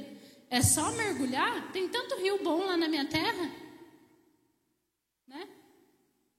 é 0.50 0.62
só 0.62 0.92
mergulhar, 0.92 1.72
tem 1.74 1.90
tanto 1.90 2.16
rio 2.16 2.42
bom 2.44 2.60
lá 2.66 2.78
na 2.78 2.88
minha 2.88 3.06
terra. 3.06 3.52
Né? 5.28 5.50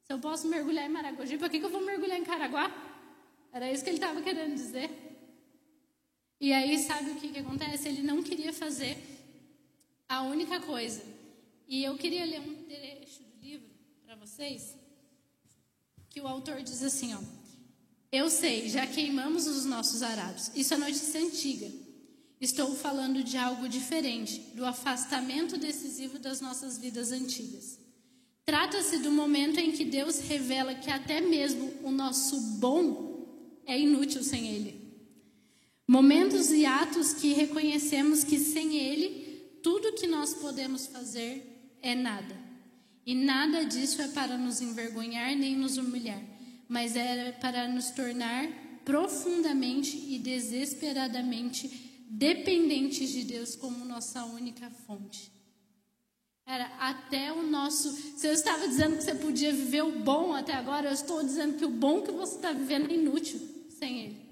Se 0.07 0.12
eu 0.12 0.21
posso 0.21 0.47
mergulhar 0.47 0.87
em 0.87 0.88
Maragogi, 0.88 1.37
por 1.37 1.51
que, 1.51 1.59
que 1.59 1.64
eu 1.64 1.71
vou 1.71 1.85
mergulhar 1.85 2.16
em 2.16 2.25
Caraguá? 2.25 2.71
Era 3.53 3.73
isso 3.73 3.83
que 3.83 3.90
ele 3.90 3.97
estava 3.97 4.23
querendo 4.23 4.55
dizer. 4.55 4.88
E 6.40 6.53
aí, 6.53 6.79
sabe 6.79 7.11
o 7.11 7.16
que, 7.16 7.29
que 7.29 7.40
acontece? 7.40 7.88
Ele 7.88 8.03
não 8.03 8.23
queria 8.23 8.53
fazer 8.53 8.97
a 10.09 10.23
única 10.23 10.61
coisa. 10.61 11.03
E 11.66 11.83
eu 11.83 11.97
queria 11.97 12.25
ler 12.25 12.40
um 12.40 12.55
trecho 12.64 13.25
do 13.25 13.45
livro 13.45 13.69
para 14.05 14.14
vocês, 14.14 14.77
que 16.09 16.21
o 16.21 16.29
autor 16.29 16.62
diz 16.62 16.85
assim, 16.85 17.12
ó. 17.12 17.19
Eu 18.12 18.31
sei, 18.31 18.69
já 18.69 18.87
queimamos 18.87 19.49
os 19.49 19.64
nossos 19.64 20.03
arados. 20.05 20.53
Isso 20.55 20.73
é 20.73 20.77
notícia 20.77 21.21
antiga. 21.21 21.69
Estou 22.40 22.77
falando 22.77 23.25
de 23.25 23.37
algo 23.37 23.69
diferente, 23.69 24.38
do 24.55 24.64
afastamento 24.64 25.59
decisivo 25.59 26.21
das 26.21 26.40
nossas 26.40 26.79
vidas 26.79 27.11
antigas. 27.11 27.86
Trata-se 28.47 28.99
do 28.99 29.11
momento 29.11 29.59
em 29.59 29.73
que 29.73 29.85
Deus 29.85 30.21
revela 30.21 30.75
que 30.75 30.91
até 30.91 31.21
mesmo 31.21 31.75
o 31.83 31.91
nosso 31.91 32.41
bom 32.59 33.61
é 33.67 33.79
inútil 33.79 34.23
sem 34.23 34.47
Ele. 34.49 34.81
Momentos 35.87 36.51
e 36.51 36.65
atos 36.65 37.13
que 37.13 37.33
reconhecemos 37.33 38.25
que 38.25 38.39
sem 38.39 38.77
Ele, 38.77 39.59
tudo 39.63 39.95
que 39.95 40.07
nós 40.07 40.33
podemos 40.33 40.87
fazer 40.87 41.77
é 41.83 41.95
nada. 41.95 42.37
E 43.05 43.15
nada 43.15 43.65
disso 43.65 44.01
é 44.01 44.09
para 44.09 44.39
nos 44.39 44.61
envergonhar 44.61 45.37
nem 45.37 45.57
nos 45.57 45.77
humilhar 45.77 46.23
mas 46.69 46.97
era 46.97 47.33
para 47.33 47.69
nos 47.69 47.91
tornar 47.91 48.49
profundamente 48.85 49.97
e 49.97 50.19
desesperadamente 50.19 51.69
dependentes 52.09 53.11
de 53.11 53.25
Deus 53.25 53.57
como 53.57 53.85
nossa 53.85 54.25
única 54.25 54.71
fonte. 54.71 55.33
Era 56.47 56.67
até 56.79 57.33
o 57.33 57.43
nosso. 57.43 57.91
Se 57.91 58.25
eu 58.27 58.33
estava 58.33 58.69
dizendo 58.69 58.97
que 58.97 59.03
você 59.03 59.15
podia 59.17 59.53
viver 59.53 59.83
o 59.83 59.99
bom 59.99 60.33
até 60.33 60.53
agora, 60.53 60.89
eu 60.89 60.93
estou 60.93 61.23
dizendo 61.23 61.59
que 61.59 61.65
o 61.65 61.71
bom 61.71 62.03
que 62.03 62.13
você 62.13 62.37
está 62.37 62.53
vivendo 62.53 62.89
é 62.89 62.95
inútil 62.95 63.41
sem 63.69 64.05
Ele. 64.05 64.31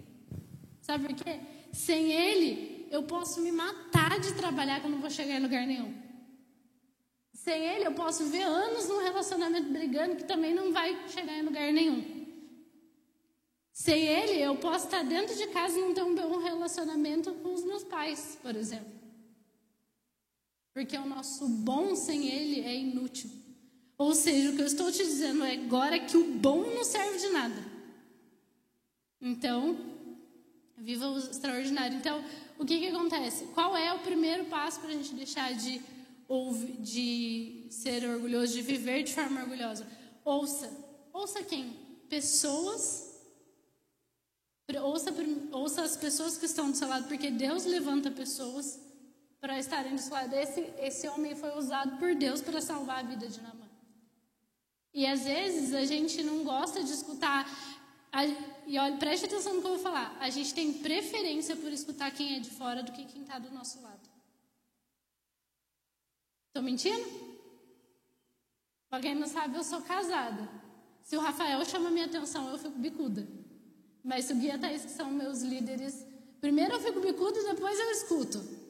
Sabe 0.81 1.09
por 1.09 1.25
quê? 1.25 1.41
Sem 1.73 2.13
Ele, 2.13 2.87
eu 2.91 3.03
posso 3.03 3.41
me 3.41 3.51
matar 3.51 4.21
de 4.21 4.33
trabalhar 4.35 4.81
que 4.81 4.87
eu 4.87 4.91
não 4.91 5.01
vou 5.01 5.11
chegar 5.11 5.35
em 5.35 5.43
lugar 5.43 5.67
nenhum. 5.67 5.93
Sem 7.33 7.67
Ele, 7.67 7.89
eu 7.89 7.93
posso 7.93 8.25
ver 8.27 8.43
anos 8.43 8.89
num 8.89 9.03
relacionamento 9.03 9.71
brigando 9.71 10.15
que 10.15 10.25
também 10.25 10.55
não 10.55 10.73
vai 10.73 11.09
chegar 11.09 11.37
em 11.37 11.43
lugar 11.43 11.73
nenhum. 11.73 12.25
Sem 13.75 14.07
ele, 14.07 14.41
eu 14.41 14.55
posso 14.55 14.85
estar 14.85 15.03
dentro 15.03 15.35
de 15.35 15.49
casa 15.49 15.77
e 15.77 15.83
não 15.83 15.93
ter 15.93 16.05
um 16.05 16.15
bom 16.15 16.39
relacionamento 16.39 17.35
com 17.35 17.53
os 17.53 17.65
meus 17.65 17.83
pais, 17.83 18.39
por 18.41 18.55
exemplo. 18.55 18.94
Porque 20.75 20.99
o 20.99 21.07
nosso 21.07 21.49
bom 21.49 21.95
sem 21.95 22.27
ele 22.27 22.61
é 22.61 22.75
inútil. 22.75 23.31
Ou 23.97 24.13
seja, 24.13 24.51
o 24.51 24.57
que 24.57 24.63
eu 24.63 24.67
estou 24.67 24.91
te 24.91 25.05
dizendo 25.05 25.45
é 25.45 25.53
agora 25.53 26.01
que 26.01 26.17
o 26.17 26.33
bom 26.33 26.63
não 26.75 26.83
serve 26.83 27.17
de 27.17 27.29
nada. 27.29 27.65
Então, 29.21 29.79
viva 30.77 31.09
o 31.09 31.19
extraordinário. 31.19 31.97
Então, 31.97 32.23
o 32.59 32.65
que, 32.65 32.81
que 32.81 32.89
acontece? 32.89 33.45
Qual 33.55 33.77
é 33.77 33.95
o 33.95 34.01
primeiro 34.01 34.47
passo 34.47 34.81
para 34.81 34.91
a 34.91 34.93
gente 34.93 35.15
deixar 35.15 35.55
de, 35.55 35.81
ouvir, 36.27 36.77
de 36.81 37.67
ser 37.71 38.05
orgulhoso, 38.05 38.53
de 38.53 38.63
viver 38.63 39.05
de 39.05 39.15
forma 39.15 39.43
orgulhosa? 39.43 39.87
Ouça. 40.25 40.71
Ouça 41.13 41.43
quem? 41.45 41.79
Pessoas 42.09 43.15
Ouça, 44.83 45.15
ouça 45.53 45.83
as 45.83 45.95
pessoas 45.95 46.39
que 46.39 46.47
estão 46.47 46.71
do 46.71 46.77
seu 46.77 46.89
lado, 46.89 47.07
porque 47.07 47.31
Deus 47.31 47.67
levanta 47.67 48.11
pessoas 48.11 48.81
para 49.45 49.59
estarem 49.59 49.95
do 49.95 50.01
seu 50.01 50.15
lado. 50.15 50.33
Esse, 50.33 50.73
esse 50.79 51.07
homem 51.07 51.35
foi 51.37 51.55
usado 51.59 51.99
por 51.99 52.15
Deus 52.15 52.41
para 52.41 52.63
salvar 52.63 53.01
a 53.01 53.03
vida 53.03 53.29
de 53.29 53.43
Namã. 53.43 53.69
E 54.95 55.07
às 55.07 55.25
vezes 55.25 55.75
a 55.75 55.85
gente 55.85 56.23
não 56.23 56.43
gosta 56.45 56.83
de 56.83 56.91
escutar. 56.91 57.45
A, 58.11 58.25
e 58.67 58.79
olha, 58.79 58.97
preste 58.97 59.27
atenção 59.27 59.53
no 59.53 59.61
que 59.61 59.67
eu 59.67 59.75
vou 59.75 59.83
falar. 59.83 60.17
A 60.19 60.31
gente 60.31 60.55
tem 60.55 60.73
preferência 60.73 61.55
por 61.57 61.71
escutar 61.71 62.11
quem 62.11 62.37
é 62.37 62.41
de 62.41 62.49
fora 62.49 62.83
do 62.83 62.91
que 62.91 63.05
quem 63.05 63.21
está 63.21 63.39
do 63.39 63.51
nosso 63.51 63.83
lado. 63.83 64.09
Estou 66.49 66.63
mentindo? 66.63 67.07
Quem 69.03 69.15
não 69.15 69.27
sabe, 69.27 69.59
eu 69.59 69.65
sou 69.65 69.83
casada. 69.83 70.49
Se 71.03 71.19
o 71.19 71.21
Rafael 71.21 71.63
chama 71.67 71.91
minha 71.91 72.07
atenção, 72.07 72.49
eu 72.49 72.57
fico 72.57 72.79
bicuda. 72.79 73.29
Mas 74.03 74.31
o 74.31 74.37
Guia 74.37 74.59
Thaís, 74.59 74.87
que 74.87 74.93
são 74.93 75.11
meus 75.11 75.43
líderes, 75.43 76.07
primeiro 76.41 76.77
eu 76.77 76.81
fico 76.81 76.99
bicuda 77.01 77.39
e 77.41 77.45
depois 77.45 77.79
eu 77.79 77.91
escuto. 77.91 78.64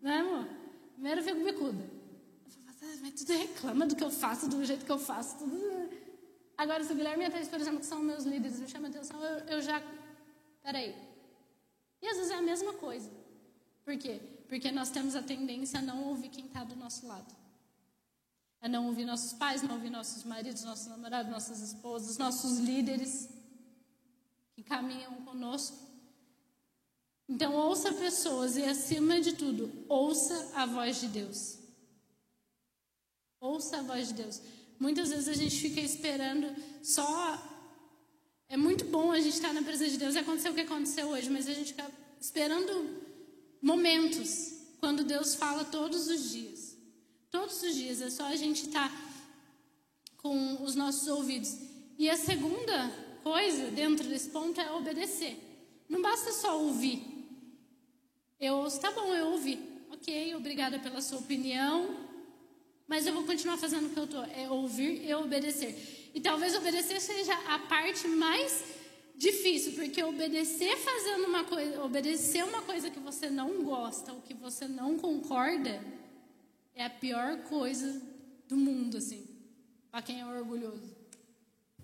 Né, 0.00 0.18
amor? 0.18 0.46
Primeiro 0.94 1.20
eu 1.20 1.24
fico 1.24 1.44
bicuda. 1.44 1.90
Mas 3.02 3.12
tudo 3.14 3.32
reclama 3.32 3.86
do 3.86 3.96
que 3.96 4.04
eu 4.04 4.10
faço, 4.10 4.48
do 4.48 4.64
jeito 4.64 4.84
que 4.84 4.92
eu 4.92 4.98
faço. 4.98 5.38
Tudo... 5.38 5.90
Agora, 6.56 6.84
se 6.84 6.92
o 6.92 6.96
Guilherme 6.96 7.24
e 7.24 7.26
a 7.26 7.30
Thaís, 7.30 7.48
por 7.48 7.60
exemplo, 7.60 7.80
que 7.80 7.86
são 7.86 8.00
meus 8.00 8.24
líderes, 8.24 8.60
me 8.60 8.68
chamam 8.68 8.88
a 8.88 8.90
atenção, 8.90 9.22
eu, 9.22 9.38
eu 9.46 9.62
já... 9.62 9.82
Peraí. 10.62 10.94
E 12.02 12.06
às 12.06 12.16
vezes 12.16 12.30
é 12.30 12.36
a 12.36 12.42
mesma 12.42 12.74
coisa. 12.74 13.10
Por 13.84 13.96
quê? 13.96 14.20
Porque 14.48 14.70
nós 14.70 14.90
temos 14.90 15.14
a 15.16 15.22
tendência 15.22 15.78
a 15.78 15.82
não 15.82 16.04
ouvir 16.04 16.28
quem 16.28 16.46
está 16.46 16.64
do 16.64 16.76
nosso 16.76 17.06
lado. 17.06 17.34
A 18.60 18.68
não 18.68 18.86
ouvir 18.86 19.04
nossos 19.04 19.32
pais, 19.32 19.62
não 19.62 19.74
ouvir 19.74 19.90
nossos 19.90 20.22
maridos, 20.24 20.64
nossos 20.64 20.86
namorados, 20.86 21.30
nossas 21.30 21.60
esposas, 21.60 22.18
nossos 22.18 22.58
líderes 22.58 23.28
que 24.54 24.62
caminham 24.62 25.14
conosco. 25.24 25.89
Então, 27.30 27.54
ouça 27.54 27.92
pessoas 27.92 28.56
e, 28.56 28.64
acima 28.64 29.20
de 29.20 29.34
tudo, 29.34 29.70
ouça 29.88 30.50
a 30.52 30.66
voz 30.66 31.00
de 31.00 31.06
Deus. 31.06 31.58
Ouça 33.40 33.76
a 33.76 33.82
voz 33.82 34.08
de 34.08 34.14
Deus. 34.14 34.40
Muitas 34.80 35.10
vezes 35.10 35.28
a 35.28 35.34
gente 35.34 35.56
fica 35.56 35.80
esperando 35.80 36.52
só. 36.82 37.40
É 38.48 38.56
muito 38.56 38.84
bom 38.84 39.12
a 39.12 39.20
gente 39.20 39.34
estar 39.34 39.52
na 39.52 39.62
presença 39.62 39.92
de 39.92 39.98
Deus 39.98 40.16
acontecer 40.16 40.50
o 40.50 40.54
que 40.54 40.62
aconteceu 40.62 41.06
hoje, 41.06 41.30
mas 41.30 41.46
a 41.46 41.54
gente 41.54 41.68
fica 41.68 41.88
esperando 42.20 43.00
momentos 43.62 44.54
quando 44.80 45.04
Deus 45.04 45.36
fala 45.36 45.64
todos 45.64 46.08
os 46.08 46.32
dias. 46.32 46.76
Todos 47.30 47.62
os 47.62 47.74
dias. 47.76 48.02
É 48.02 48.10
só 48.10 48.24
a 48.24 48.34
gente 48.34 48.66
estar 48.66 48.90
com 50.16 50.64
os 50.64 50.74
nossos 50.74 51.06
ouvidos. 51.06 51.56
E 51.96 52.10
a 52.10 52.16
segunda 52.16 52.90
coisa 53.22 53.70
dentro 53.70 54.08
desse 54.08 54.30
ponto 54.30 54.60
é 54.60 54.72
obedecer. 54.72 55.38
Não 55.88 56.02
basta 56.02 56.32
só 56.32 56.60
ouvir. 56.60 57.09
Eu 58.40 58.54
ouço, 58.56 58.80
tá 58.80 58.90
bom, 58.90 59.14
eu 59.14 59.32
ouvi. 59.32 59.58
Ok, 59.90 60.34
obrigada 60.34 60.78
pela 60.78 61.02
sua 61.02 61.18
opinião. 61.18 61.94
Mas 62.88 63.06
eu 63.06 63.12
vou 63.12 63.24
continuar 63.24 63.58
fazendo 63.58 63.86
o 63.86 63.90
que 63.90 63.98
eu 63.98 64.04
estou. 64.04 64.24
É 64.24 64.48
ouvir 64.48 65.06
e 65.06 65.14
obedecer. 65.14 66.10
E 66.14 66.20
talvez 66.20 66.56
obedecer 66.56 67.00
seja 67.00 67.34
a 67.46 67.58
parte 67.58 68.08
mais 68.08 68.64
difícil, 69.14 69.74
porque 69.74 70.02
obedecer 70.02 70.76
fazendo 70.78 71.26
uma 71.26 71.44
coisa, 71.44 71.84
obedecer 71.84 72.42
uma 72.42 72.62
coisa 72.62 72.88
que 72.88 72.98
você 72.98 73.28
não 73.28 73.62
gosta 73.62 74.14
ou 74.14 74.22
que 74.22 74.32
você 74.32 74.66
não 74.66 74.98
concorda 74.98 75.78
é 76.74 76.86
a 76.86 76.88
pior 76.88 77.36
coisa 77.42 78.00
do 78.48 78.56
mundo, 78.56 78.96
assim, 78.96 79.28
para 79.90 80.00
quem 80.00 80.20
é 80.20 80.26
orgulhoso. 80.26 80.96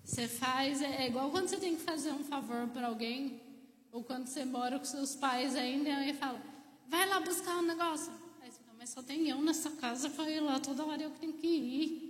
Você 0.03 0.27
faz, 0.27 0.81
é, 0.81 1.03
é 1.03 1.07
igual 1.07 1.29
quando 1.29 1.47
você 1.47 1.57
tem 1.57 1.75
que 1.75 1.83
fazer 1.83 2.11
um 2.11 2.23
favor 2.23 2.67
para 2.69 2.87
alguém, 2.87 3.39
ou 3.91 4.03
quando 4.03 4.25
você 4.25 4.43
mora 4.43 4.79
com 4.79 4.85
seus 4.85 5.15
pais 5.15 5.55
ainda, 5.55 5.89
e 6.05 6.13
fala, 6.15 6.41
vai 6.87 7.07
lá 7.07 7.19
buscar 7.19 7.57
um 7.57 7.61
negócio. 7.61 8.11
Aí 8.41 8.51
você 8.51 8.61
mas 8.77 8.89
só 8.89 9.01
tem 9.01 9.29
eu 9.29 9.41
nessa 9.41 9.71
casa 9.71 10.09
ir 10.29 10.39
lá, 10.39 10.59
toda 10.59 10.85
hora 10.85 11.01
eu 11.01 11.11
que 11.11 11.19
tenho 11.19 11.33
que 11.33 11.47
ir. 11.47 12.07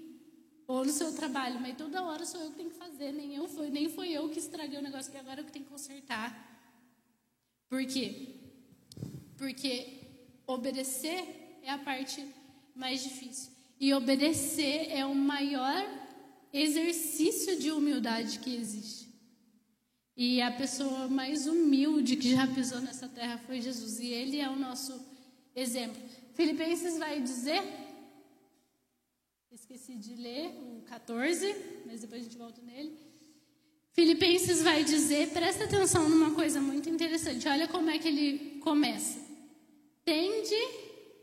Ou 0.68 0.84
no 0.84 0.92
seu 0.92 1.14
trabalho, 1.14 1.60
mas 1.62 1.78
toda 1.78 2.04
hora 2.04 2.26
sou 2.26 2.42
eu 2.42 2.50
que 2.50 2.58
tenho 2.58 2.70
que 2.70 2.76
fazer, 2.76 3.14
nem, 3.14 3.34
eu 3.36 3.48
foi, 3.48 3.70
nem 3.70 3.88
foi 3.90 4.10
eu 4.10 4.28
que 4.28 4.38
estraguei 4.38 4.78
o 4.78 4.82
negócio, 4.82 5.12
que 5.12 5.18
agora 5.18 5.40
eu 5.40 5.46
que 5.46 5.52
tenho 5.52 5.64
que 5.64 5.72
consertar. 5.72 6.46
Por 7.70 7.86
quê? 7.86 8.36
Porque 9.38 10.02
obedecer 10.46 11.60
é 11.64 11.72
a 11.72 11.78
parte 11.78 12.26
mais 12.76 13.02
difícil. 13.02 13.52
E 13.80 13.94
obedecer 13.94 14.92
é 14.92 15.06
o 15.06 15.16
maior 15.16 15.86
exercício 16.52 17.58
de 17.58 17.72
humildade 17.72 18.40
que 18.40 18.54
existe. 18.56 19.07
E 20.18 20.42
a 20.42 20.50
pessoa 20.50 21.08
mais 21.08 21.46
humilde 21.46 22.16
que 22.16 22.32
já 22.32 22.48
pisou 22.48 22.82
nessa 22.82 23.08
terra 23.08 23.38
foi 23.46 23.62
Jesus. 23.62 24.00
E 24.00 24.08
ele 24.08 24.40
é 24.40 24.50
o 24.50 24.56
nosso 24.56 25.00
exemplo. 25.56 26.02
Filipenses 26.34 26.98
vai 26.98 27.22
dizer. 27.22 27.62
Esqueci 29.52 29.96
de 29.96 30.16
ler 30.16 30.50
o 30.50 30.82
14, 30.88 31.56
mas 31.86 32.02
depois 32.02 32.22
a 32.22 32.24
gente 32.24 32.38
volta 32.38 32.62
nele. 32.64 32.98
Filipenses 33.92 34.62
vai 34.62 34.84
dizer, 34.84 35.30
presta 35.30 35.64
atenção 35.64 36.08
numa 36.10 36.32
coisa 36.32 36.60
muito 36.60 36.90
interessante. 36.90 37.48
Olha 37.48 37.68
como 37.68 37.90
é 37.90 37.98
que 37.98 38.08
ele 38.08 38.60
começa. 38.60 39.20
Tende 40.04 40.56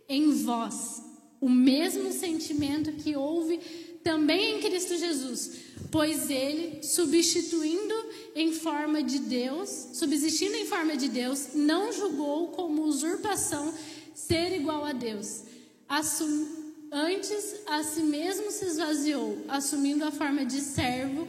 em 0.08 0.30
vós 0.30 1.02
o 1.40 1.48
mesmo 1.48 2.12
sentimento 2.12 2.92
que 2.92 3.16
houve 3.16 3.60
também 4.04 4.58
em 4.58 4.60
Cristo 4.60 4.96
Jesus, 4.96 5.50
pois 5.90 6.30
ele, 6.30 6.82
substituindo 6.82 7.94
em 8.36 8.52
forma 8.52 9.02
de 9.02 9.18
Deus, 9.18 9.88
subsistindo 9.94 10.54
em 10.54 10.66
forma 10.66 10.96
de 10.96 11.08
Deus, 11.08 11.54
não 11.54 11.92
julgou 11.92 12.48
como 12.48 12.84
usurpação 12.84 13.74
ser 14.14 14.54
igual 14.54 14.84
a 14.84 14.92
Deus. 14.92 15.42
Assum, 15.88 16.64
Antes, 16.96 17.56
a 17.66 17.82
si 17.82 18.02
mesmo 18.02 18.52
se 18.52 18.66
esvaziou, 18.66 19.44
assumindo 19.48 20.04
a 20.04 20.12
forma 20.12 20.44
de 20.44 20.60
servo, 20.60 21.26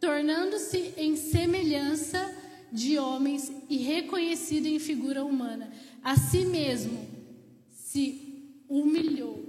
tornando-se 0.00 0.94
em 0.96 1.14
semelhança 1.14 2.34
de 2.72 2.96
homens 2.96 3.52
e 3.68 3.76
reconhecido 3.76 4.64
em 4.64 4.78
figura 4.78 5.22
humana. 5.22 5.70
A 6.02 6.16
si 6.16 6.46
mesmo 6.46 7.06
se 7.68 8.56
humilhou, 8.66 9.44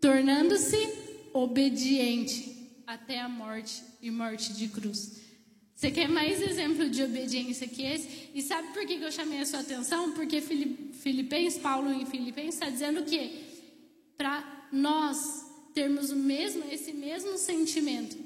tornando-se 0.00 0.76
obediente 1.32 2.82
até 2.86 3.20
a 3.20 3.28
morte 3.28 3.82
e 4.00 4.10
morte 4.10 4.52
de 4.52 4.68
cruz. 4.68 5.18
Você 5.74 5.90
quer 5.92 6.08
mais 6.08 6.42
exemplo 6.42 6.90
de 6.90 7.02
obediência 7.04 7.68
que 7.68 7.82
esse? 7.82 8.30
E 8.34 8.42
sabe 8.42 8.68
por 8.72 8.84
que 8.84 8.94
eu 8.94 9.12
chamei 9.12 9.40
a 9.40 9.46
sua 9.46 9.60
atenção? 9.60 10.12
Porque 10.12 10.40
Filipenses, 10.40 11.60
Paulo 11.60 11.92
em 11.92 12.04
Filipenses 12.04 12.54
está 12.54 12.68
dizendo 12.68 13.04
que 13.04 13.46
para 14.16 14.68
nós 14.72 15.46
termos 15.72 16.10
o 16.10 16.16
mesmo, 16.16 16.64
esse 16.72 16.92
mesmo 16.92 17.38
sentimento 17.38 18.16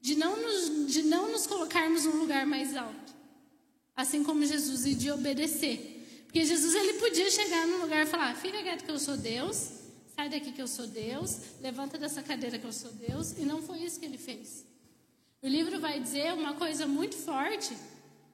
de 0.00 0.14
não, 0.14 0.36
nos, 0.40 0.92
de 0.92 1.02
não 1.02 1.32
nos 1.32 1.46
colocarmos 1.46 2.04
num 2.04 2.18
lugar 2.18 2.46
mais 2.46 2.76
alto, 2.76 3.14
assim 3.96 4.22
como 4.22 4.44
Jesus, 4.44 4.86
e 4.86 4.94
de 4.94 5.10
obedecer. 5.10 6.24
Porque 6.26 6.44
Jesus 6.44 6.74
ele 6.74 6.94
podia 6.94 7.30
chegar 7.30 7.66
num 7.66 7.80
lugar 7.80 8.04
e 8.04 8.08
falar: 8.08 8.36
fica 8.36 8.62
quieto 8.62 8.84
que 8.84 8.90
eu 8.90 8.98
sou 8.98 9.16
Deus, 9.16 9.70
sai 10.14 10.28
daqui 10.28 10.52
que 10.52 10.62
eu 10.62 10.68
sou 10.68 10.86
Deus, 10.86 11.38
levanta 11.60 11.98
dessa 11.98 12.22
cadeira 12.22 12.58
que 12.58 12.64
eu 12.64 12.72
sou 12.72 12.92
Deus, 12.92 13.32
e 13.36 13.44
não 13.44 13.60
foi 13.60 13.80
isso 13.80 13.98
que 13.98 14.06
ele 14.06 14.18
fez. 14.18 14.64
O 15.42 15.48
livro 15.48 15.80
vai 15.80 16.00
dizer 16.00 16.32
uma 16.32 16.54
coisa 16.54 16.86
muito 16.86 17.16
forte, 17.16 17.76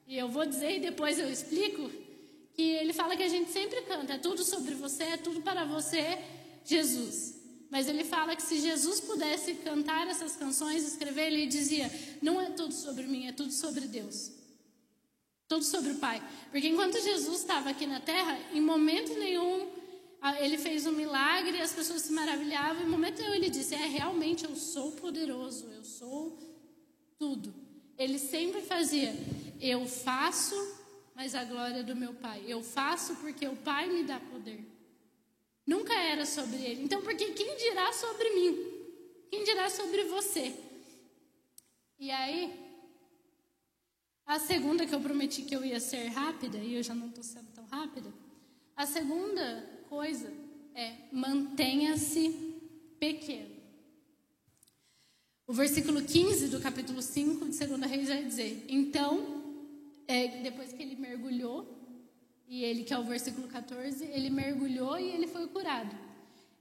e 0.06 0.16
eu 0.16 0.28
vou 0.28 0.44
dizer 0.44 0.76
e 0.76 0.80
depois 0.80 1.18
eu 1.18 1.30
explico, 1.30 1.90
que 2.54 2.62
ele 2.62 2.92
fala 2.92 3.16
que 3.16 3.22
a 3.22 3.28
gente 3.28 3.50
sempre 3.50 3.80
canta, 3.82 4.14
é 4.14 4.18
tudo 4.18 4.44
sobre 4.44 4.74
você, 4.74 5.04
é 5.04 5.16
tudo 5.16 5.40
para 5.40 5.64
você, 5.64 6.18
Jesus. 6.64 7.40
Mas 7.70 7.88
ele 7.88 8.04
fala 8.04 8.36
que 8.36 8.42
se 8.42 8.60
Jesus 8.60 9.00
pudesse 9.00 9.54
cantar 9.54 10.06
essas 10.08 10.36
canções, 10.36 10.84
escrever, 10.84 11.32
ele 11.32 11.46
dizia: 11.46 11.90
não 12.20 12.40
é 12.40 12.50
tudo 12.50 12.74
sobre 12.74 13.04
mim, 13.06 13.28
é 13.28 13.32
tudo 13.32 13.52
sobre 13.52 13.86
Deus. 13.86 14.32
Tudo 15.48 15.64
sobre 15.64 15.92
o 15.92 15.94
Pai. 15.96 16.22
Porque 16.50 16.68
enquanto 16.68 17.00
Jesus 17.00 17.38
estava 17.38 17.70
aqui 17.70 17.86
na 17.86 18.00
terra, 18.00 18.38
em 18.52 18.60
momento 18.60 19.14
nenhum 19.14 19.79
ele 20.40 20.59
fez 20.59 20.87
um 20.87 20.92
milagre 20.92 21.56
e 21.56 21.61
as 21.61 21.72
pessoas 21.72 22.02
se 22.02 22.12
maravilhavam. 22.12 22.83
Em 22.83 22.88
momento 22.88 23.20
nenhum 23.20 23.35
ele 23.35 23.48
disse: 23.48 23.74
É, 23.74 23.87
realmente 23.87 24.44
eu 24.44 24.54
sou 24.54 24.92
poderoso, 24.92 25.66
eu 25.72 25.83
sou 25.83 26.38
tudo. 27.18 27.54
Ele 27.96 28.18
sempre 28.18 28.61
fazia: 28.61 29.14
Eu 29.61 29.87
faço, 29.87 30.54
mas 31.14 31.35
a 31.35 31.44
glória 31.44 31.83
do 31.83 31.96
meu 31.96 32.12
Pai. 32.14 32.44
Eu 32.46 32.62
faço 32.62 33.16
porque 33.16 33.46
o 33.46 33.56
Pai 33.56 33.88
me 33.88 34.02
dá 34.02 34.20
poder. 34.20 34.62
Nunca 35.66 35.94
era 35.94 36.26
sobre 36.26 36.56
ele. 36.56 36.83
Então, 36.83 37.00
porque 37.02 37.33
quem 37.33 37.56
dirá 37.56 37.92
sobre 37.92 38.30
mim? 38.30 38.80
Quem 39.30 39.44
dirá 39.44 39.70
sobre 39.70 40.04
você? 40.04 40.54
E 41.98 42.11
aí, 42.11 42.59
a 44.26 44.38
segunda 44.38 44.85
que 44.85 44.94
eu 44.94 45.00
prometi 45.00 45.42
que 45.42 45.54
eu 45.54 45.64
ia 45.64 45.78
ser 45.78 46.06
rápida, 46.09 46.59
e 46.59 46.74
eu 46.74 46.83
já 46.83 46.94
não 46.94 47.09
estou 47.09 47.22
sendo 47.22 47.52
tão 47.52 47.64
rápida. 47.66 48.12
A 48.76 48.87
segunda 48.87 49.69
coisa 49.90 50.33
é 50.72 50.92
mantenha-se 51.11 52.31
pequeno. 53.00 53.50
O 55.48 55.53
versículo 55.53 56.00
15 56.00 56.46
do 56.46 56.61
capítulo 56.61 57.03
5 57.03 57.48
de 57.48 57.66
2 57.66 57.81
Reis 57.90 58.09
vai 58.09 58.24
dizer: 58.24 58.64
Então, 58.68 59.42
é, 60.07 60.29
depois 60.42 60.72
que 60.72 60.81
ele 60.81 60.94
mergulhou, 60.94 61.76
e 62.48 62.62
ele, 62.62 62.85
que 62.85 62.94
é 62.94 62.98
o 62.98 63.05
versículo 63.05 63.48
14, 63.48 64.05
ele 64.05 64.31
mergulhou 64.31 64.96
e 64.96 65.11
ele 65.11 65.26
foi 65.26 65.48
curado. 65.48 65.94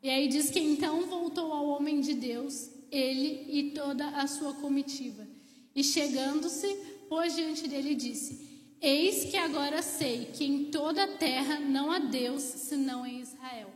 E 0.01 0.09
aí 0.09 0.27
diz 0.27 0.49
que 0.49 0.59
então 0.59 1.05
voltou 1.05 1.53
ao 1.53 1.67
homem 1.67 2.01
de 2.01 2.15
Deus, 2.15 2.71
ele 2.91 3.45
e 3.47 3.71
toda 3.71 4.07
a 4.07 4.25
sua 4.25 4.55
comitiva. 4.55 5.27
E 5.75 5.83
chegando-se, 5.83 6.67
pôs 7.07 7.35
diante 7.35 7.67
dele 7.67 7.91
e 7.91 7.95
disse: 7.95 8.58
Eis 8.81 9.25
que 9.25 9.35
agora 9.35 9.81
sei 9.81 10.25
que 10.25 10.45
em 10.45 10.71
toda 10.71 11.03
a 11.03 11.17
terra 11.17 11.59
não 11.59 11.91
há 11.91 11.99
Deus 11.99 12.41
senão 12.41 13.05
em 13.05 13.19
Israel. 13.19 13.69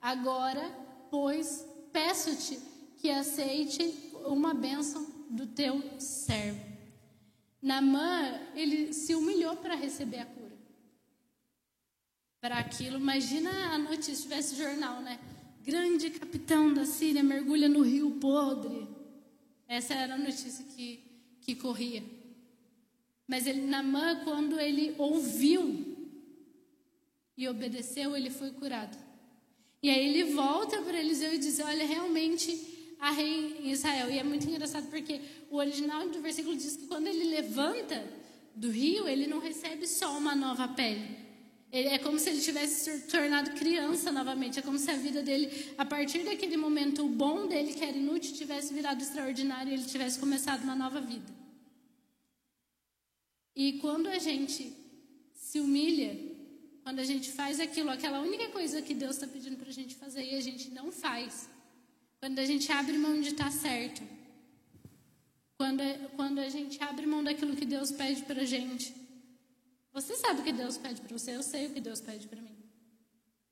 Agora, 0.00 0.62
pois, 1.10 1.66
peço-te 1.92 2.58
que 2.98 3.10
aceite 3.10 4.12
uma 4.26 4.52
bênção 4.52 5.06
do 5.30 5.46
teu 5.46 5.82
servo. 5.98 6.60
Namã, 7.62 8.40
ele 8.54 8.92
se 8.92 9.14
humilhou 9.14 9.56
para 9.56 9.74
receber 9.74 10.18
a 10.18 10.26
cura. 10.26 10.58
Para 12.40 12.58
aquilo, 12.58 12.98
imagina 12.98 13.50
a 13.74 13.78
notícia, 13.78 14.14
se 14.14 14.22
tivesse 14.22 14.56
jornal, 14.56 15.00
né? 15.00 15.18
Grande 15.62 16.10
capitão 16.10 16.72
da 16.72 16.86
Síria 16.86 17.22
mergulha 17.22 17.68
no 17.68 17.82
rio 17.82 18.12
podre. 18.12 18.88
Essa 19.68 19.94
era 19.94 20.14
a 20.14 20.18
notícia 20.18 20.64
que, 20.64 21.02
que 21.42 21.54
corria. 21.54 22.02
Mas 23.30 23.46
ele, 23.46 23.60
Namã, 23.60 24.16
quando 24.24 24.58
ele 24.58 24.92
ouviu 24.98 25.96
e 27.36 27.46
obedeceu, 27.48 28.16
ele 28.16 28.28
foi 28.28 28.50
curado. 28.50 28.98
E 29.80 29.88
aí 29.88 30.08
ele 30.08 30.32
volta 30.32 30.82
para 30.82 30.98
Eliseu 30.98 31.32
e 31.32 31.38
diz: 31.38 31.60
Olha, 31.60 31.86
realmente 31.86 32.96
a 32.98 33.12
rei 33.12 33.70
Israel. 33.70 34.10
E 34.10 34.18
é 34.18 34.24
muito 34.24 34.48
engraçado 34.48 34.90
porque 34.90 35.20
o 35.48 35.58
original 35.58 36.08
do 36.08 36.20
versículo 36.20 36.56
diz 36.56 36.74
que 36.76 36.88
quando 36.88 37.06
ele 37.06 37.22
levanta 37.22 38.04
do 38.52 38.68
rio, 38.68 39.06
ele 39.06 39.28
não 39.28 39.38
recebe 39.38 39.86
só 39.86 40.18
uma 40.18 40.34
nova 40.34 40.66
pele. 40.66 41.16
Ele, 41.70 41.86
é 41.86 41.98
como 41.98 42.18
se 42.18 42.30
ele 42.30 42.40
tivesse 42.40 42.98
se 42.98 43.06
tornado 43.06 43.52
criança 43.52 44.10
novamente. 44.10 44.58
É 44.58 44.62
como 44.62 44.76
se 44.76 44.90
a 44.90 44.96
vida 44.96 45.22
dele, 45.22 45.72
a 45.78 45.84
partir 45.84 46.24
daquele 46.24 46.56
momento, 46.56 47.06
o 47.06 47.08
bom 47.08 47.46
dele, 47.46 47.74
que 47.74 47.84
era 47.84 47.96
inútil, 47.96 48.34
tivesse 48.34 48.74
virado 48.74 49.00
extraordinário 49.00 49.70
e 49.70 49.74
ele 49.74 49.84
tivesse 49.84 50.18
começado 50.18 50.64
uma 50.64 50.74
nova 50.74 51.00
vida. 51.00 51.39
E 53.62 53.74
quando 53.74 54.06
a 54.06 54.18
gente 54.18 54.74
se 55.34 55.60
humilha, 55.60 56.18
quando 56.82 56.98
a 56.98 57.04
gente 57.04 57.30
faz 57.30 57.60
aquilo, 57.60 57.90
aquela 57.90 58.18
única 58.20 58.48
coisa 58.48 58.80
que 58.80 58.94
Deus 58.94 59.16
está 59.16 59.26
pedindo 59.26 59.58
para 59.58 59.68
a 59.68 59.72
gente 59.80 59.94
fazer 59.96 60.24
e 60.24 60.34
a 60.34 60.40
gente 60.40 60.70
não 60.70 60.90
faz, 60.90 61.46
quando 62.18 62.38
a 62.38 62.46
gente 62.46 62.72
abre 62.72 62.96
mão 62.96 63.20
de 63.20 63.28
estar 63.28 63.52
certo. 63.52 64.00
Quando, 65.58 65.82
quando 66.16 66.38
a 66.38 66.48
gente 66.48 66.82
abre 66.82 67.04
mão 67.04 67.22
daquilo 67.22 67.54
que 67.54 67.66
Deus 67.66 67.92
pede 67.92 68.22
para 68.22 68.40
a 68.40 68.46
gente. 68.46 68.94
Você 69.92 70.16
sabe 70.16 70.40
o 70.40 70.42
que 70.42 70.54
Deus 70.54 70.78
pede 70.78 71.02
para 71.02 71.18
você, 71.18 71.36
eu 71.36 71.42
sei 71.42 71.66
o 71.66 71.74
que 71.74 71.82
Deus 71.82 72.00
pede 72.00 72.28
para 72.28 72.40
mim. 72.40 72.56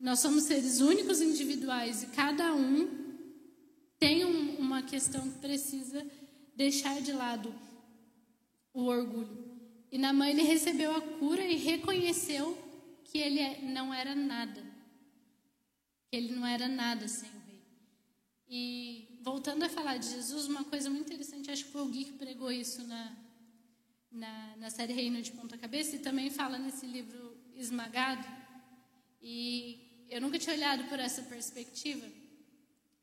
Nós 0.01 0.21
somos 0.21 0.45
seres 0.45 0.81
únicos 0.81 1.21
individuais 1.21 2.03
e 2.03 2.07
cada 2.07 2.55
um 2.55 2.89
tem 3.99 4.25
um, 4.25 4.57
uma 4.57 4.81
questão 4.81 5.21
que 5.31 5.39
precisa 5.39 6.03
deixar 6.57 6.99
de 7.03 7.13
lado 7.13 7.55
o 8.73 8.85
orgulho. 8.85 9.48
E 9.91 9.99
na 9.99 10.13
mãe 10.13 10.31
ele 10.31 10.43
recebeu 10.43 10.95
a 10.95 11.01
cura 11.01 11.43
e 11.43 11.57
reconheceu 11.57 12.57
que 13.05 13.19
ele 13.19 13.41
é, 13.41 13.61
não 13.63 13.93
era 13.93 14.15
nada. 14.15 14.63
Que 16.11 16.17
ele 16.17 16.35
não 16.35 16.47
era 16.47 16.69
nada 16.69 17.09
sem 17.09 17.39
e 18.51 19.19
voltando 19.21 19.63
a 19.65 19.69
falar 19.69 19.99
de 19.99 20.09
Jesus, 20.09 20.47
uma 20.47 20.65
coisa 20.65 20.89
muito 20.89 21.07
interessante, 21.07 21.51
acho 21.51 21.67
que 21.67 21.71
foi 21.71 21.83
o 21.83 21.89
Gui 21.89 22.07
que 22.07 22.13
pregou 22.13 22.51
isso 22.51 22.83
na, 22.85 23.15
na, 24.11 24.57
na 24.57 24.71
série 24.71 24.95
Reino 24.95 25.21
de 25.21 25.33
Ponta 25.33 25.59
Cabeça 25.59 25.97
e 25.97 25.99
também 25.99 26.31
fala 26.31 26.59
nesse 26.59 26.87
livro 26.87 27.37
Esmagado. 27.55 28.27
E 29.21 30.07
eu 30.09 30.19
nunca 30.19 30.39
tinha 30.39 30.57
olhado 30.57 30.85
por 30.85 30.99
essa 30.99 31.21
perspectiva. 31.23 32.07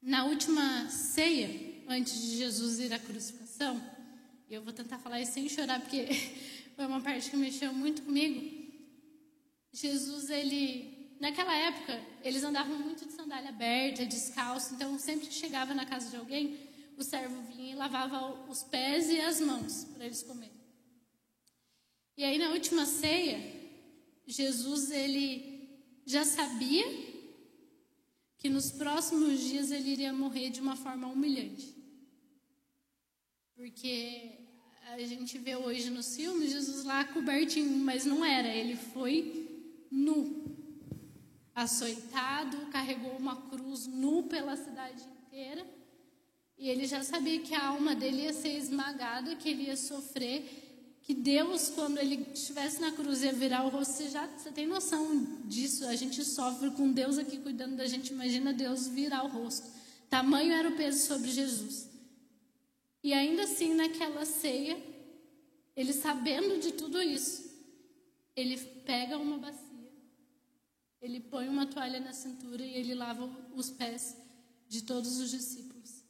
Na 0.01 0.25
última 0.25 0.89
ceia, 0.89 1.83
antes 1.87 2.19
de 2.19 2.37
Jesus 2.37 2.79
ir 2.79 2.91
à 2.91 2.97
crucificação, 2.97 3.79
eu 4.49 4.63
vou 4.63 4.73
tentar 4.73 4.97
falar 4.97 5.21
isso 5.21 5.33
sem 5.33 5.47
chorar, 5.47 5.79
porque 5.79 6.07
foi 6.75 6.85
uma 6.85 7.01
parte 7.01 7.29
que 7.29 7.37
mexeu 7.37 7.73
muito 7.73 8.01
comigo. 8.03 8.65
Jesus, 9.71 10.29
ele 10.29 10.95
naquela 11.19 11.55
época, 11.55 12.01
eles 12.23 12.43
andavam 12.43 12.77
muito 12.77 13.05
de 13.05 13.13
sandália 13.13 13.49
aberta, 13.49 14.05
descalço, 14.05 14.73
então 14.73 14.97
sempre 14.99 15.27
que 15.27 15.33
chegava 15.33 15.73
na 15.73 15.85
casa 15.85 16.09
de 16.09 16.17
alguém, 16.17 16.57
o 16.97 17.03
servo 17.03 17.41
vinha 17.43 17.73
e 17.73 17.75
lavava 17.75 18.49
os 18.49 18.63
pés 18.63 19.09
e 19.09 19.19
as 19.19 19.39
mãos 19.39 19.85
para 19.85 20.05
eles 20.05 20.23
comerem. 20.23 20.55
E 22.17 22.23
aí 22.23 22.37
na 22.37 22.49
última 22.49 22.85
ceia, 22.85 23.39
Jesus 24.25 24.91
ele 24.91 25.69
já 26.05 26.23
sabia 26.23 26.85
que 28.37 28.49
nos 28.49 28.71
próximos 28.71 29.39
dias 29.39 29.71
ele 29.71 29.89
iria 29.89 30.13
morrer 30.13 30.49
de 30.49 30.61
uma 30.61 30.75
forma 30.75 31.07
humilhante. 31.07 31.75
Porque 33.55 34.44
a 34.93 34.97
gente 34.99 35.37
vê 35.37 35.55
hoje 35.55 35.89
nos 35.89 36.15
filmes 36.15 36.51
Jesus 36.51 36.85
lá 36.85 37.03
cobertinho, 37.03 37.77
mas 37.77 38.05
não 38.05 38.23
era, 38.23 38.47
ele 38.47 38.75
foi 38.75 39.49
nu 39.91 40.45
açoitado, 41.53 42.57
carregou 42.67 43.13
uma 43.17 43.35
cruz 43.49 43.87
nu 43.87 44.23
pela 44.23 44.55
cidade 44.55 45.03
inteira. 45.03 45.65
E 46.57 46.69
ele 46.69 46.85
já 46.85 47.03
sabia 47.03 47.39
que 47.39 47.53
a 47.53 47.67
alma 47.67 47.95
dele 47.95 48.23
ia 48.23 48.33
ser 48.33 48.57
esmagada, 48.57 49.35
que 49.35 49.49
ele 49.49 49.63
ia 49.63 49.75
sofrer, 49.75 50.97
que 51.01 51.13
Deus, 51.13 51.69
quando 51.69 51.97
ele 51.97 52.27
estivesse 52.33 52.79
na 52.79 52.91
cruz, 52.91 53.21
ia 53.23 53.33
virar 53.33 53.65
o 53.65 53.69
rosto. 53.69 53.93
Você 53.93 54.09
já 54.09 54.27
você 54.27 54.51
tem 54.51 54.65
noção 54.65 55.41
disso? 55.45 55.85
A 55.85 55.95
gente 55.95 56.23
sofre 56.23 56.71
com 56.71 56.91
Deus 56.91 57.17
aqui 57.17 57.37
cuidando 57.37 57.75
da 57.75 57.85
gente. 57.85 58.13
Imagina 58.13 58.53
Deus 58.53 58.87
virar 58.87 59.23
o 59.23 59.27
rosto 59.27 59.75
Tamanho 60.09 60.53
era 60.53 60.69
o 60.69 60.75
peso 60.75 61.05
sobre 61.05 61.29
Jesus. 61.29 61.89
E 63.05 63.13
ainda 63.13 63.43
assim, 63.43 63.75
naquela 63.75 64.25
ceia, 64.25 64.75
ele 65.75 65.93
sabendo 65.93 66.59
de 66.59 66.71
tudo 66.71 66.99
isso, 66.99 67.55
ele 68.35 68.57
pega 68.83 69.15
uma 69.15 69.37
bacia, 69.37 69.93
ele 70.99 71.19
põe 71.19 71.47
uma 71.47 71.67
toalha 71.67 71.99
na 71.99 72.13
cintura 72.13 72.65
e 72.65 72.73
ele 72.73 72.95
lava 72.95 73.29
os 73.55 73.69
pés 73.69 74.17
de 74.67 74.81
todos 74.81 75.19
os 75.19 75.29
discípulos. 75.29 76.03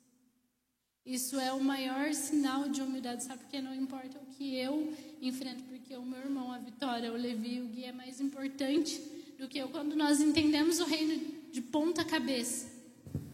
Isso 1.05 1.37
é 1.37 1.51
o 1.51 1.61
maior 1.61 2.13
sinal 2.13 2.69
de 2.69 2.81
humildade, 2.81 3.25
sabe? 3.25 3.39
Porque 3.43 3.59
não 3.59 3.75
importa 3.75 4.17
o 4.17 4.27
que 4.27 4.55
eu 4.55 4.95
enfrento, 5.21 5.63
porque 5.65 5.97
o 5.97 6.05
meu 6.05 6.21
irmão, 6.21 6.49
a 6.49 6.59
Vitória, 6.59 7.11
o 7.11 7.17
Levi, 7.17 7.59
o 7.59 7.67
Gui 7.67 7.83
é 7.83 7.91
mais 7.91 8.21
importante 8.21 9.01
do 9.37 9.49
que 9.49 9.57
eu. 9.57 9.67
Quando 9.67 9.97
nós 9.97 10.21
entendemos 10.21 10.79
o 10.79 10.85
reino 10.85 11.21
de 11.51 11.61
ponta 11.61 12.05
cabeça, 12.05 12.71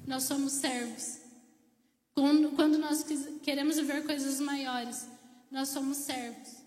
nós 0.08 0.24
somos 0.24 0.54
servos. 0.54 1.21
Quando, 2.14 2.52
quando 2.56 2.78
nós 2.78 3.06
queremos 3.42 3.78
ver 3.80 4.06
coisas 4.06 4.40
maiores, 4.40 5.08
nós 5.50 5.70
somos 5.70 5.98
servos. 5.98 6.62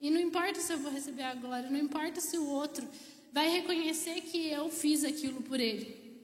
E 0.00 0.10
não 0.10 0.20
importa 0.20 0.60
se 0.60 0.72
eu 0.72 0.78
vou 0.78 0.90
receber 0.90 1.22
a 1.22 1.34
glória, 1.34 1.70
não 1.70 1.78
importa 1.78 2.20
se 2.20 2.38
o 2.38 2.46
outro 2.46 2.86
vai 3.32 3.48
reconhecer 3.48 4.20
que 4.22 4.48
eu 4.48 4.68
fiz 4.70 5.04
aquilo 5.04 5.42
por 5.42 5.60
ele. 5.60 6.20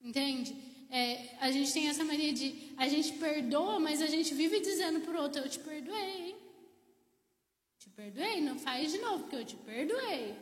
Entende? 0.00 0.68
é, 0.90 1.36
a 1.40 1.50
gente 1.50 1.72
tem 1.72 1.88
essa 1.88 2.04
mania 2.04 2.32
de 2.32 2.72
a 2.76 2.88
gente 2.88 3.12
perdoa, 3.14 3.78
mas 3.78 4.00
a 4.00 4.06
gente 4.06 4.34
vive 4.34 4.60
dizendo 4.60 5.00
para 5.00 5.18
o 5.18 5.22
outro: 5.22 5.42
Eu 5.42 5.48
te 5.48 5.58
perdoei, 5.58 6.28
hein? 6.28 6.36
Te 7.78 7.90
perdoei, 7.90 8.40
não 8.40 8.58
faz 8.58 8.90
de 8.90 8.98
novo, 8.98 9.24
porque 9.24 9.36
eu 9.36 9.44
te 9.44 9.56
perdoei. 9.56 10.34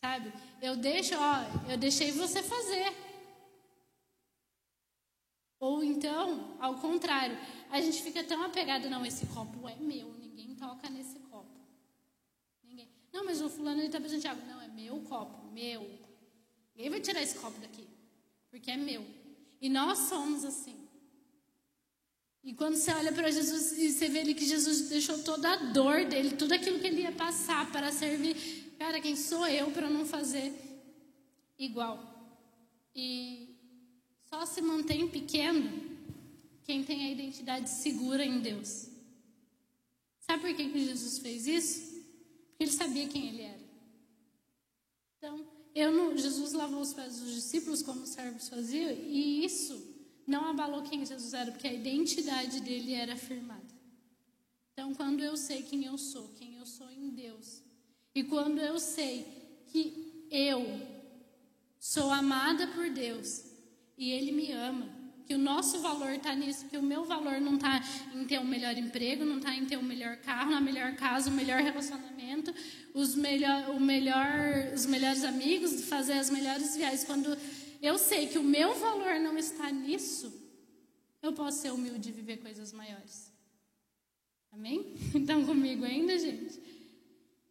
Sabe? 0.00 0.32
Eu 0.62 0.76
deixo, 0.76 1.14
ó, 1.18 1.70
eu 1.70 1.76
deixei 1.76 2.12
você 2.12 2.42
fazer. 2.42 3.09
Ou 5.60 5.84
então, 5.84 6.56
ao 6.58 6.76
contrário, 6.76 7.36
a 7.70 7.78
gente 7.82 8.02
fica 8.02 8.24
tão 8.24 8.42
apegado, 8.42 8.88
não, 8.88 9.04
esse 9.04 9.26
copo 9.26 9.68
é 9.68 9.76
meu, 9.76 10.10
ninguém 10.18 10.54
toca 10.54 10.88
nesse 10.88 11.18
copo. 11.18 11.60
Ninguém. 12.64 12.88
Não, 13.12 13.26
mas 13.26 13.42
o 13.42 13.50
fulano 13.50 13.80
ele 13.80 13.88
está 13.88 14.00
presente 14.00 14.26
água. 14.26 14.42
Não, 14.46 14.62
é 14.62 14.68
meu 14.68 14.98
copo, 15.02 15.52
meu. 15.52 15.82
Ninguém 16.74 16.90
vai 16.90 17.00
tirar 17.00 17.22
esse 17.22 17.38
copo 17.38 17.60
daqui, 17.60 17.86
porque 18.50 18.70
é 18.70 18.76
meu. 18.78 19.06
E 19.60 19.68
nós 19.68 19.98
somos 19.98 20.46
assim. 20.46 20.88
E 22.42 22.54
quando 22.54 22.76
você 22.76 22.90
olha 22.92 23.12
para 23.12 23.30
Jesus 23.30 23.72
e 23.72 23.92
você 23.92 24.08
vê 24.08 24.20
ali 24.20 24.34
que 24.34 24.46
Jesus 24.46 24.88
deixou 24.88 25.18
toda 25.22 25.52
a 25.52 25.56
dor 25.56 26.06
dele, 26.06 26.36
tudo 26.36 26.54
aquilo 26.54 26.80
que 26.80 26.86
ele 26.86 27.02
ia 27.02 27.12
passar 27.12 27.70
para 27.70 27.92
servir, 27.92 28.34
cara, 28.78 28.98
quem 28.98 29.14
sou 29.14 29.46
eu 29.46 29.70
para 29.72 29.90
não 29.90 30.06
fazer 30.06 30.54
igual? 31.58 32.02
E 32.94 33.49
só 34.30 34.46
se 34.46 34.62
mantém 34.62 35.08
pequeno 35.08 35.90
quem 36.62 36.84
tem 36.84 37.04
a 37.04 37.10
identidade 37.10 37.68
segura 37.68 38.24
em 38.24 38.40
Deus. 38.40 38.88
Sabe 40.20 40.42
por 40.42 40.54
que, 40.54 40.70
que 40.70 40.84
Jesus 40.84 41.18
fez 41.18 41.48
isso? 41.48 41.80
Porque 42.50 42.62
ele 42.64 42.70
sabia 42.70 43.08
quem 43.08 43.28
ele 43.28 43.42
era. 43.42 43.60
Então, 45.18 45.44
não, 45.74 46.16
Jesus 46.16 46.52
lavou 46.52 46.80
os 46.80 46.94
pés 46.94 47.18
dos 47.18 47.34
discípulos 47.34 47.82
como 47.82 48.02
os 48.02 48.10
servos 48.10 48.48
faziam, 48.48 48.92
e 48.92 49.44
isso 49.44 49.84
não 50.24 50.44
abalou 50.44 50.82
quem 50.82 51.04
Jesus 51.04 51.34
era, 51.34 51.50
porque 51.50 51.66
a 51.66 51.72
identidade 51.72 52.60
dele 52.60 52.94
era 52.94 53.14
afirmada. 53.14 53.74
Então, 54.72 54.94
quando 54.94 55.24
eu 55.24 55.36
sei 55.36 55.62
quem 55.64 55.84
eu 55.84 55.98
sou, 55.98 56.28
quem 56.36 56.54
eu 56.54 56.64
sou 56.64 56.88
em 56.88 57.10
Deus, 57.10 57.62
e 58.14 58.22
quando 58.22 58.60
eu 58.60 58.78
sei 58.78 59.26
que 59.66 60.26
eu 60.30 60.64
sou 61.80 62.10
amada 62.12 62.68
por 62.68 62.88
Deus 62.90 63.49
e 64.00 64.12
Ele 64.12 64.32
me 64.32 64.50
ama, 64.50 64.88
que 65.26 65.34
o 65.34 65.38
nosso 65.38 65.80
valor 65.80 66.12
está 66.12 66.34
nisso, 66.34 66.66
que 66.68 66.78
o 66.78 66.82
meu 66.82 67.04
valor 67.04 67.38
não 67.38 67.56
está 67.56 67.82
em 68.14 68.24
ter 68.24 68.40
um 68.40 68.46
melhor 68.46 68.74
emprego, 68.78 69.26
não 69.26 69.36
está 69.36 69.54
em 69.54 69.66
ter 69.66 69.76
um 69.76 69.82
melhor 69.82 70.16
carro, 70.16 70.50
na 70.50 70.60
melhor 70.60 70.96
casa, 70.96 71.28
um 71.28 71.34
melhor 71.34 71.60
relacionamento, 71.60 72.52
os, 72.94 73.14
melhor, 73.14 73.68
o 73.76 73.78
melhor, 73.78 74.72
os 74.74 74.86
melhores 74.86 75.22
amigos, 75.22 75.84
fazer 75.84 76.14
as 76.14 76.30
melhores 76.30 76.74
viagens. 76.74 77.04
Quando 77.04 77.36
eu 77.82 77.98
sei 77.98 78.26
que 78.26 78.38
o 78.38 78.42
meu 78.42 78.74
valor 78.74 79.20
não 79.20 79.36
está 79.36 79.70
nisso, 79.70 80.32
eu 81.22 81.34
posso 81.34 81.58
ser 81.60 81.70
humilde 81.70 82.08
e 82.08 82.12
viver 82.12 82.38
coisas 82.38 82.72
maiores. 82.72 83.30
Amém? 84.50 84.94
Então 85.14 85.44
comigo 85.44 85.84
ainda, 85.84 86.18
gente? 86.18 86.58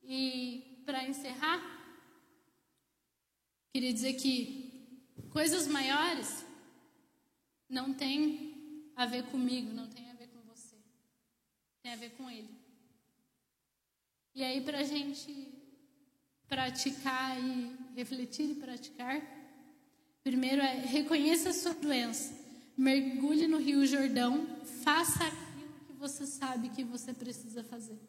E 0.04 0.82
para 0.84 1.08
encerrar, 1.08 1.62
queria 3.72 3.94
dizer 3.94 4.14
que 4.14 4.69
coisas 5.32 5.68
maiores 5.68 6.46
não 7.70 7.94
tem 7.94 8.92
a 8.96 9.06
ver 9.06 9.24
comigo, 9.26 9.72
não 9.72 9.88
tem 9.88 10.10
a 10.10 10.13
ver 10.13 10.28
com 10.28 10.42
você. 10.42 10.76
Tem 11.82 11.94
a 11.94 11.96
ver 11.96 12.12
com 12.12 12.30
Ele. 12.30 12.50
E 14.34 14.44
aí, 14.44 14.62
para 14.62 14.80
a 14.80 14.84
gente 14.84 15.54
praticar 16.48 17.39
e 17.39 17.76
refletir 17.96 18.52
e 18.52 18.56
praticar, 18.56 19.22
primeiro 20.24 20.62
é 20.62 20.74
reconheça 20.80 21.50
a 21.50 21.54
sua 21.54 21.74
doença, 21.74 22.34
mergulhe 22.76 23.48
no 23.48 23.58
Rio 23.58 23.86
Jordão, 23.86 24.48
faça 24.84 25.26
aquilo 25.26 25.74
que 25.88 25.94
você 25.94 26.26
sabe 26.26 26.70
que 26.70 26.84
você 26.84 27.13
precisa 27.13 27.63
fazer. 27.63 28.00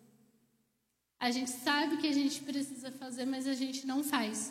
A 1.18 1.30
gente 1.30 1.50
sabe 1.50 1.98
que 1.98 2.06
a 2.06 2.12
gente 2.12 2.40
precisa 2.42 2.90
fazer, 2.90 3.26
mas 3.26 3.46
a 3.46 3.52
gente 3.52 3.86
não 3.86 4.02
faz. 4.02 4.50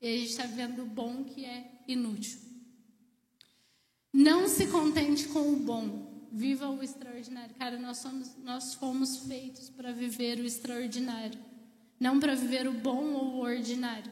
E 0.00 0.08
a 0.08 0.16
gente 0.16 0.30
está 0.30 0.46
vendo 0.46 0.82
o 0.82 0.86
bom 0.86 1.24
que 1.24 1.44
é 1.44 1.82
inútil. 1.86 2.38
Não 4.12 4.48
se 4.48 4.66
contente 4.66 5.28
com 5.28 5.52
o 5.52 5.56
bom, 5.56 6.28
viva 6.32 6.68
o 6.68 6.82
extraordinário. 6.82 7.54
Cara, 7.56 7.78
nós, 7.78 7.98
somos, 7.98 8.36
nós 8.38 8.74
fomos 8.74 9.18
feitos 9.26 9.70
para 9.70 9.92
viver 9.92 10.38
o 10.40 10.44
extraordinário, 10.44 11.38
não 11.98 12.18
para 12.18 12.34
viver 12.34 12.66
o 12.66 12.72
bom 12.72 13.12
ou 13.12 13.34
o 13.34 13.40
ordinário. 13.40 14.10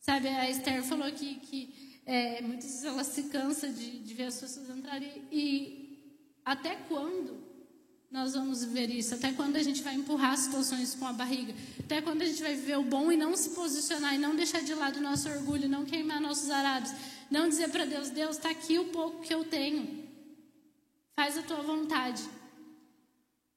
Sabe, 0.00 0.28
a 0.28 0.48
Esther 0.48 0.82
falou 0.82 1.10
que, 1.12 1.36
que 1.36 2.00
é, 2.06 2.40
muitas 2.42 2.64
vezes 2.64 2.84
ela 2.84 3.04
se 3.04 3.24
cansa 3.24 3.68
de, 3.68 4.00
de 4.00 4.14
ver 4.14 4.24
as 4.24 4.40
pessoas 4.40 4.70
entrarem. 4.70 5.22
E, 5.30 5.38
e 5.38 6.38
até 6.44 6.76
quando 6.88 7.51
nós 8.12 8.34
vamos 8.34 8.62
viver 8.62 8.90
isso? 8.90 9.14
Até 9.14 9.32
quando 9.32 9.56
a 9.56 9.62
gente 9.62 9.82
vai 9.82 9.94
empurrar 9.94 10.36
situações 10.36 10.94
com 10.94 11.06
a 11.06 11.14
barriga? 11.14 11.54
Até 11.80 12.02
quando 12.02 12.20
a 12.20 12.26
gente 12.26 12.42
vai 12.42 12.54
viver 12.54 12.76
o 12.76 12.84
bom 12.84 13.10
e 13.10 13.16
não 13.16 13.34
se 13.34 13.50
posicionar 13.50 14.14
e 14.14 14.18
não 14.18 14.36
deixar 14.36 14.60
de 14.60 14.74
lado 14.74 14.98
o 14.98 15.02
nosso 15.02 15.30
orgulho, 15.30 15.66
não 15.66 15.86
queimar 15.86 16.20
nossos 16.20 16.50
arados? 16.50 16.92
Não 17.30 17.48
dizer 17.48 17.70
para 17.70 17.86
Deus, 17.86 18.10
Deus, 18.10 18.36
está 18.36 18.50
aqui 18.50 18.78
o 18.78 18.88
pouco 18.88 19.22
que 19.22 19.32
eu 19.32 19.44
tenho. 19.44 20.06
Faz 21.16 21.38
a 21.38 21.42
tua 21.42 21.62
vontade. 21.62 22.22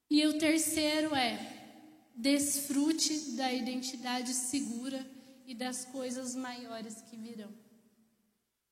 E 0.08 0.26
o 0.26 0.38
terceiro 0.38 1.14
é, 1.14 1.38
desfrute 2.14 3.32
da 3.32 3.52
identidade 3.52 4.32
segura 4.32 5.06
e 5.46 5.54
das 5.54 5.84
coisas 5.84 6.34
maiores 6.34 7.02
que 7.02 7.16
virão. 7.16 7.50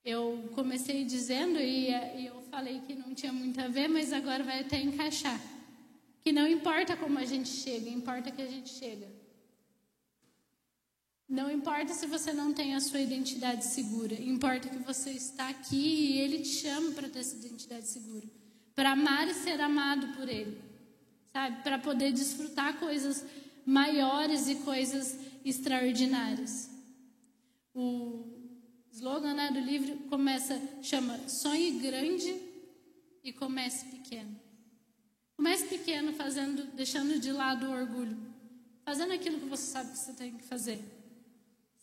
Eu 0.03 0.49
comecei 0.55 1.05
dizendo, 1.05 1.59
e, 1.59 1.89
eu 2.25 2.41
falei 2.49 2.81
que 2.81 2.95
não 2.95 3.13
tinha 3.13 3.31
muito 3.31 3.61
a 3.61 3.67
ver, 3.67 3.87
mas 3.87 4.11
agora 4.11 4.43
vai 4.43 4.61
até 4.61 4.81
encaixar. 4.81 5.39
Que 6.25 6.31
não 6.31 6.47
importa 6.47 6.97
como 6.97 7.19
a 7.19 7.23
gente 7.23 7.49
chega, 7.49 7.87
importa 7.87 8.31
que 8.31 8.41
a 8.41 8.47
gente 8.47 8.71
chega. 8.71 9.07
Não 11.29 11.51
importa 11.51 11.93
se 11.93 12.07
você 12.07 12.33
não 12.33 12.51
tem 12.51 12.73
a 12.73 12.79
sua 12.79 12.99
identidade 12.99 13.63
segura, 13.63 14.19
importa 14.19 14.67
que 14.67 14.79
você 14.79 15.11
está 15.11 15.49
aqui 15.49 15.75
e 15.75 16.17
Ele 16.17 16.39
te 16.39 16.47
chama 16.47 16.93
para 16.93 17.07
ter 17.07 17.19
essa 17.19 17.35
identidade 17.35 17.87
segura, 17.87 18.25
para 18.73 18.93
amar 18.93 19.27
e 19.27 19.35
ser 19.35 19.61
amado 19.61 20.15
por 20.15 20.27
Ele, 20.27 20.59
sabe? 21.31 21.61
Para 21.61 21.77
poder 21.77 22.11
desfrutar 22.11 22.79
coisas 22.79 23.23
maiores 23.63 24.47
e 24.47 24.55
coisas 24.55 25.15
extraordinárias. 25.45 26.71
O 27.71 28.33
slogan 28.91 29.35
né, 29.35 29.51
do 29.51 29.59
livro 29.59 29.95
começa, 30.09 30.59
chama 30.81 31.19
Sonhe 31.29 31.69
grande 31.79 32.35
e 33.23 33.31
comece 33.31 33.85
pequeno. 33.85 34.44
Comece 35.35 35.65
pequeno, 35.65 36.13
fazendo, 36.13 36.63
deixando 36.73 37.19
de 37.19 37.31
lado 37.31 37.65
o 37.65 37.71
orgulho, 37.71 38.17
fazendo 38.85 39.11
aquilo 39.13 39.39
que 39.39 39.45
você 39.45 39.63
sabe 39.63 39.91
que 39.91 39.97
você 39.97 40.13
tem 40.13 40.31
que 40.33 40.43
fazer. 40.43 40.79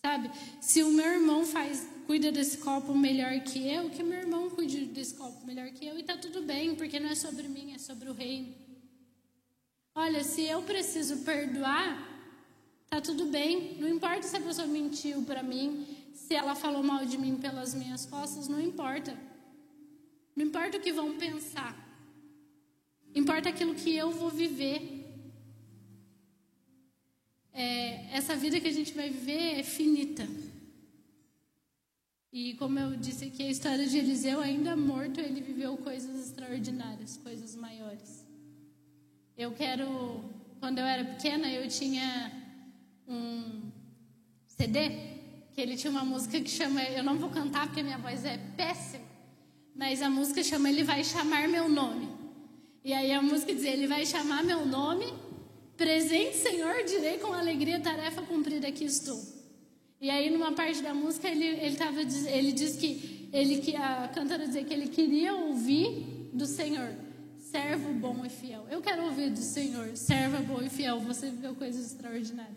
Sabe? 0.05 0.31
Se 0.61 0.83
o 0.83 0.91
meu 0.91 1.07
irmão 1.07 1.47
faz, 1.47 1.87
cuida 2.07 2.33
desse 2.33 2.59
copo 2.59 2.95
melhor 2.95 3.39
que 3.41 3.69
eu, 3.69 3.89
que 3.91 4.03
meu 4.03 4.19
irmão 4.19 4.51
cuide 4.51 4.87
desse 4.87 5.15
copo 5.15 5.47
melhor 5.47 5.71
que 5.71 5.87
eu, 5.87 5.99
e 5.99 6.03
tá 6.03 6.17
tudo 6.17 6.43
bem, 6.43 6.75
porque 6.75 6.99
não 6.99 7.11
é 7.11 7.15
sobre 7.15 7.47
mim, 7.47 7.73
é 7.75 7.79
sobre 7.79 8.09
o 8.09 8.13
reino. 8.13 8.53
Olha, 9.95 10.25
se 10.25 10.43
eu 10.43 10.63
preciso 10.63 11.19
perdoar, 11.19 12.09
tá 12.89 13.01
tudo 13.01 13.27
bem. 13.27 13.77
Não 13.79 13.89
importa 13.89 14.27
se 14.27 14.37
a 14.37 14.41
pessoa 14.41 14.67
mentiu 14.67 15.23
para 15.23 15.43
mim, 15.43 15.87
se 16.15 16.35
ela 16.35 16.55
falou 16.55 16.83
mal 16.83 17.05
de 17.05 17.19
mim 17.19 17.37
pelas 17.37 17.75
minhas 17.75 18.07
costas, 18.07 18.49
não 18.49 18.61
importa. 18.61 19.17
Não 20.35 20.47
importa 20.47 20.79
o 20.79 20.81
que 20.81 20.93
vão 20.93 21.19
pensar. 21.19 21.82
Importa 23.15 23.49
aquilo 23.49 23.75
que 23.75 23.95
eu 23.95 24.11
vou 24.11 24.31
viver 24.31 25.03
é, 27.53 28.17
essa 28.17 28.35
vida 28.35 28.59
que 28.59 28.69
a 28.69 28.73
gente 28.73 28.95
vai 28.95 29.11
viver 29.11 29.61
é 29.61 29.63
finita. 29.63 30.27
E 32.33 32.55
como 32.55 32.79
eu 32.79 32.97
disse 32.97 33.27
aqui, 33.27 33.43
a 33.43 33.51
história 33.51 33.87
de 33.87 33.99
Eliseu, 33.99 34.41
ainda 34.41 34.75
morto, 34.75 35.21
ele 35.21 35.43
viveu 35.43 35.77
coisas 35.77 36.29
extraordinárias, 36.29 37.19
coisas 37.19 37.55
maiores. 37.55 38.27
Eu 39.37 39.53
quero. 39.53 40.25
Quando 40.59 40.79
eu 40.79 40.85
era 40.85 41.05
pequena, 41.05 41.51
eu 41.51 41.69
tinha 41.69 42.33
um 43.07 43.71
CD 44.47 44.89
que 45.53 45.61
ele 45.61 45.77
tinha 45.77 45.91
uma 45.91 46.05
música 46.05 46.41
que 46.41 46.49
chama. 46.49 46.83
Eu 46.85 47.05
não 47.05 47.19
vou 47.19 47.29
cantar 47.29 47.67
porque 47.67 47.83
minha 47.83 47.99
voz 47.99 48.25
é 48.25 48.39
péssima, 48.57 49.05
mas 49.75 50.01
a 50.01 50.09
música 50.09 50.43
chama 50.43 50.71
Ele 50.71 50.85
Vai 50.85 51.05
Chamar 51.05 51.47
Meu 51.49 51.69
Nome. 51.69 52.09
E 52.85 52.93
aí 52.93 53.13
a 53.13 53.23
música 53.23 53.55
diz: 53.55 53.65
Ele 53.65 53.87
vai 53.87 54.05
chamar 54.05 54.43
meu 54.43 54.67
nome, 54.67 55.07
presente, 55.77 56.37
Senhor, 56.37 56.85
direi 56.85 57.19
com 57.19 57.33
alegria, 57.33 57.81
tarefa 57.81 58.23
cumprida, 58.23 58.69
aqui 58.69 58.85
estou. 58.85 59.21
E 60.01 60.11
aí, 60.11 60.31
numa 60.31 60.51
parte 60.51 60.83
da 60.83 60.93
música, 60.93 61.29
ele, 61.29 61.45
ele, 61.45 61.77
tava, 61.77 62.01
ele 62.01 62.51
diz 62.51 62.75
que, 62.75 63.29
ele, 63.33 63.59
que 63.59 63.77
a 63.77 64.11
cantora 64.13 64.45
dizia 64.45 64.65
que 64.65 64.75
ele 64.75 64.89
queria 64.89 65.33
ouvir 65.33 66.29
do 66.33 66.45
Senhor, 66.45 66.93
servo 67.39 67.93
bom 67.93 68.25
e 68.27 68.29
fiel. 68.29 68.67
Eu 68.69 68.81
quero 68.83 69.05
ouvir 69.05 69.31
do 69.31 69.39
Senhor, 69.39 69.97
servo 69.97 70.43
bom 70.43 70.61
e 70.61 70.69
fiel. 70.69 70.99
Você 71.01 71.31
viveu 71.31 71.55
coisas 71.55 71.93
extraordinárias. 71.93 72.57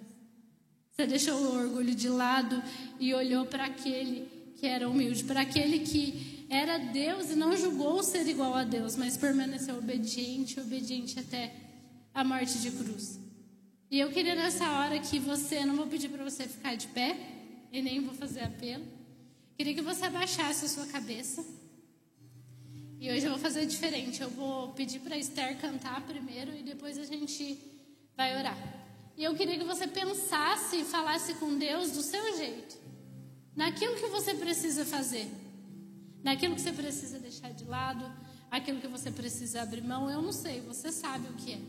Você 0.92 1.06
deixou 1.06 1.36
o 1.36 1.56
orgulho 1.56 1.94
de 1.94 2.10
lado 2.10 2.64
e 3.00 3.14
olhou 3.14 3.46
para 3.46 3.66
aquele 3.66 4.28
que 4.56 4.66
era 4.66 4.90
humilde, 4.90 5.24
para 5.26 5.42
aquele 5.42 5.80
que 5.80 6.35
era 6.50 6.78
Deus 6.78 7.32
e 7.32 7.36
não 7.36 7.56
julgou 7.56 8.04
ser 8.04 8.28
igual 8.28 8.54
a 8.54 8.64
Deus, 8.64 8.96
mas 8.96 9.18
permaneceu 9.18 9.78
obediente, 9.78 10.60
obediente 10.60 11.20
até 11.20 11.54
a 12.14 12.24
morte 12.24 12.60
de 12.60 12.72
cruz. 12.72 13.20
E 13.90 14.00
eu 14.00 14.12
queria 14.12 14.36
nessa 14.36 14.70
hora 14.72 15.00
que 15.00 15.20
você, 15.20 15.66
não 15.66 15.76
vou 15.76 15.88
pedir 15.88 16.10
para 16.10 16.24
você 16.24 16.48
ficar 16.48 16.76
de 16.76 16.88
pé, 16.88 17.18
e 17.72 17.82
nem 17.82 18.00
vou 18.00 18.14
fazer 18.14 18.42
apelo. 18.42 18.86
Queria 19.58 19.74
que 19.74 19.82
você 19.82 20.06
abaixasse 20.06 20.66
a 20.66 20.70
sua 20.70 20.86
cabeça. 20.88 21.44
E 23.00 23.12
hoje 23.12 23.26
eu 23.26 23.32
vou 23.32 23.40
fazer 23.40 23.66
diferente. 23.66 24.22
Eu 24.22 24.30
vou 24.30 24.70
pedir 24.70 25.00
para 25.00 25.18
Esther 25.18 25.58
cantar 25.60 26.02
primeiro 26.06 26.56
e 26.56 26.64
depois 26.64 26.98
a 26.98 27.04
gente 27.04 27.58
vai 28.16 28.38
orar. 28.38 28.58
E 29.18 29.24
eu 29.24 29.36
queria 29.36 29.58
que 29.58 29.64
você 29.64 29.88
pensasse 29.88 30.78
e 30.78 30.86
falasse 30.86 31.34
com 31.36 31.58
Deus 31.58 31.92
do 31.92 32.02
seu 32.02 32.38
jeito. 32.38 32.78
Naquilo 33.56 33.96
que 33.96 34.08
você 34.08 34.34
precisa 34.34 34.86
fazer. 34.86 35.30
Naquilo 36.26 36.56
que 36.56 36.62
você 36.62 36.74
precisa 36.74 37.20
deixar 37.20 37.52
de 37.54 37.66
lado. 37.66 38.04
Aquilo 38.50 38.82
que 38.82 38.88
você 38.88 39.12
precisa 39.12 39.62
abrir 39.62 39.84
mão. 39.84 40.10
Eu 40.10 40.24
não 40.24 40.32
sei, 40.32 40.60
você 40.62 40.92
sabe 40.92 41.28
o 41.28 41.34
que 41.34 41.54
é. 41.54 41.62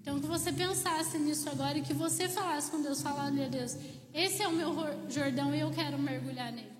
Então, 0.00 0.20
que 0.20 0.28
você 0.28 0.52
pensasse 0.52 1.18
nisso 1.18 1.48
agora 1.50 1.76
e 1.76 1.82
que 1.82 1.92
você 1.92 2.28
falasse 2.28 2.70
com 2.70 2.80
Deus, 2.80 3.02
falando, 3.02 3.34
meu 3.34 3.50
Deus, 3.50 3.76
esse 4.14 4.42
é 4.42 4.48
o 4.48 4.52
meu 4.52 4.72
Jordão 5.10 5.52
e 5.52 5.58
eu 5.58 5.70
quero 5.72 5.98
mergulhar 5.98 6.52
nele. 6.52 6.72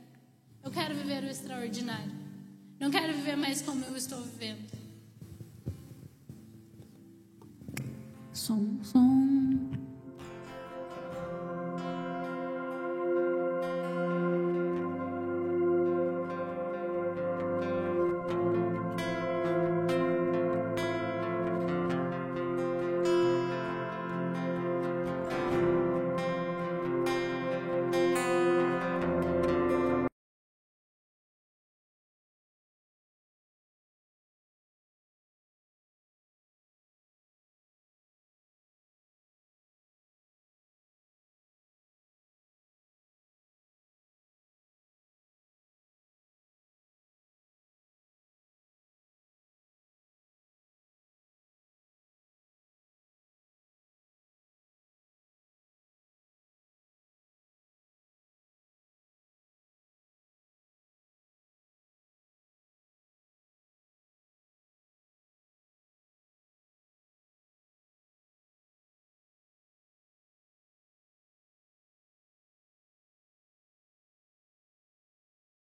Eu 0.62 0.70
quero 0.70 0.94
viver 0.94 1.24
o 1.24 1.26
extraordinário. 1.28 2.12
Não 2.78 2.90
quero 2.92 3.12
viver 3.12 3.36
mais 3.36 3.60
como 3.60 3.84
eu 3.84 3.96
estou 3.96 4.22
vivendo. 4.22 4.70
Som, 8.32 8.78
som. 8.84 9.19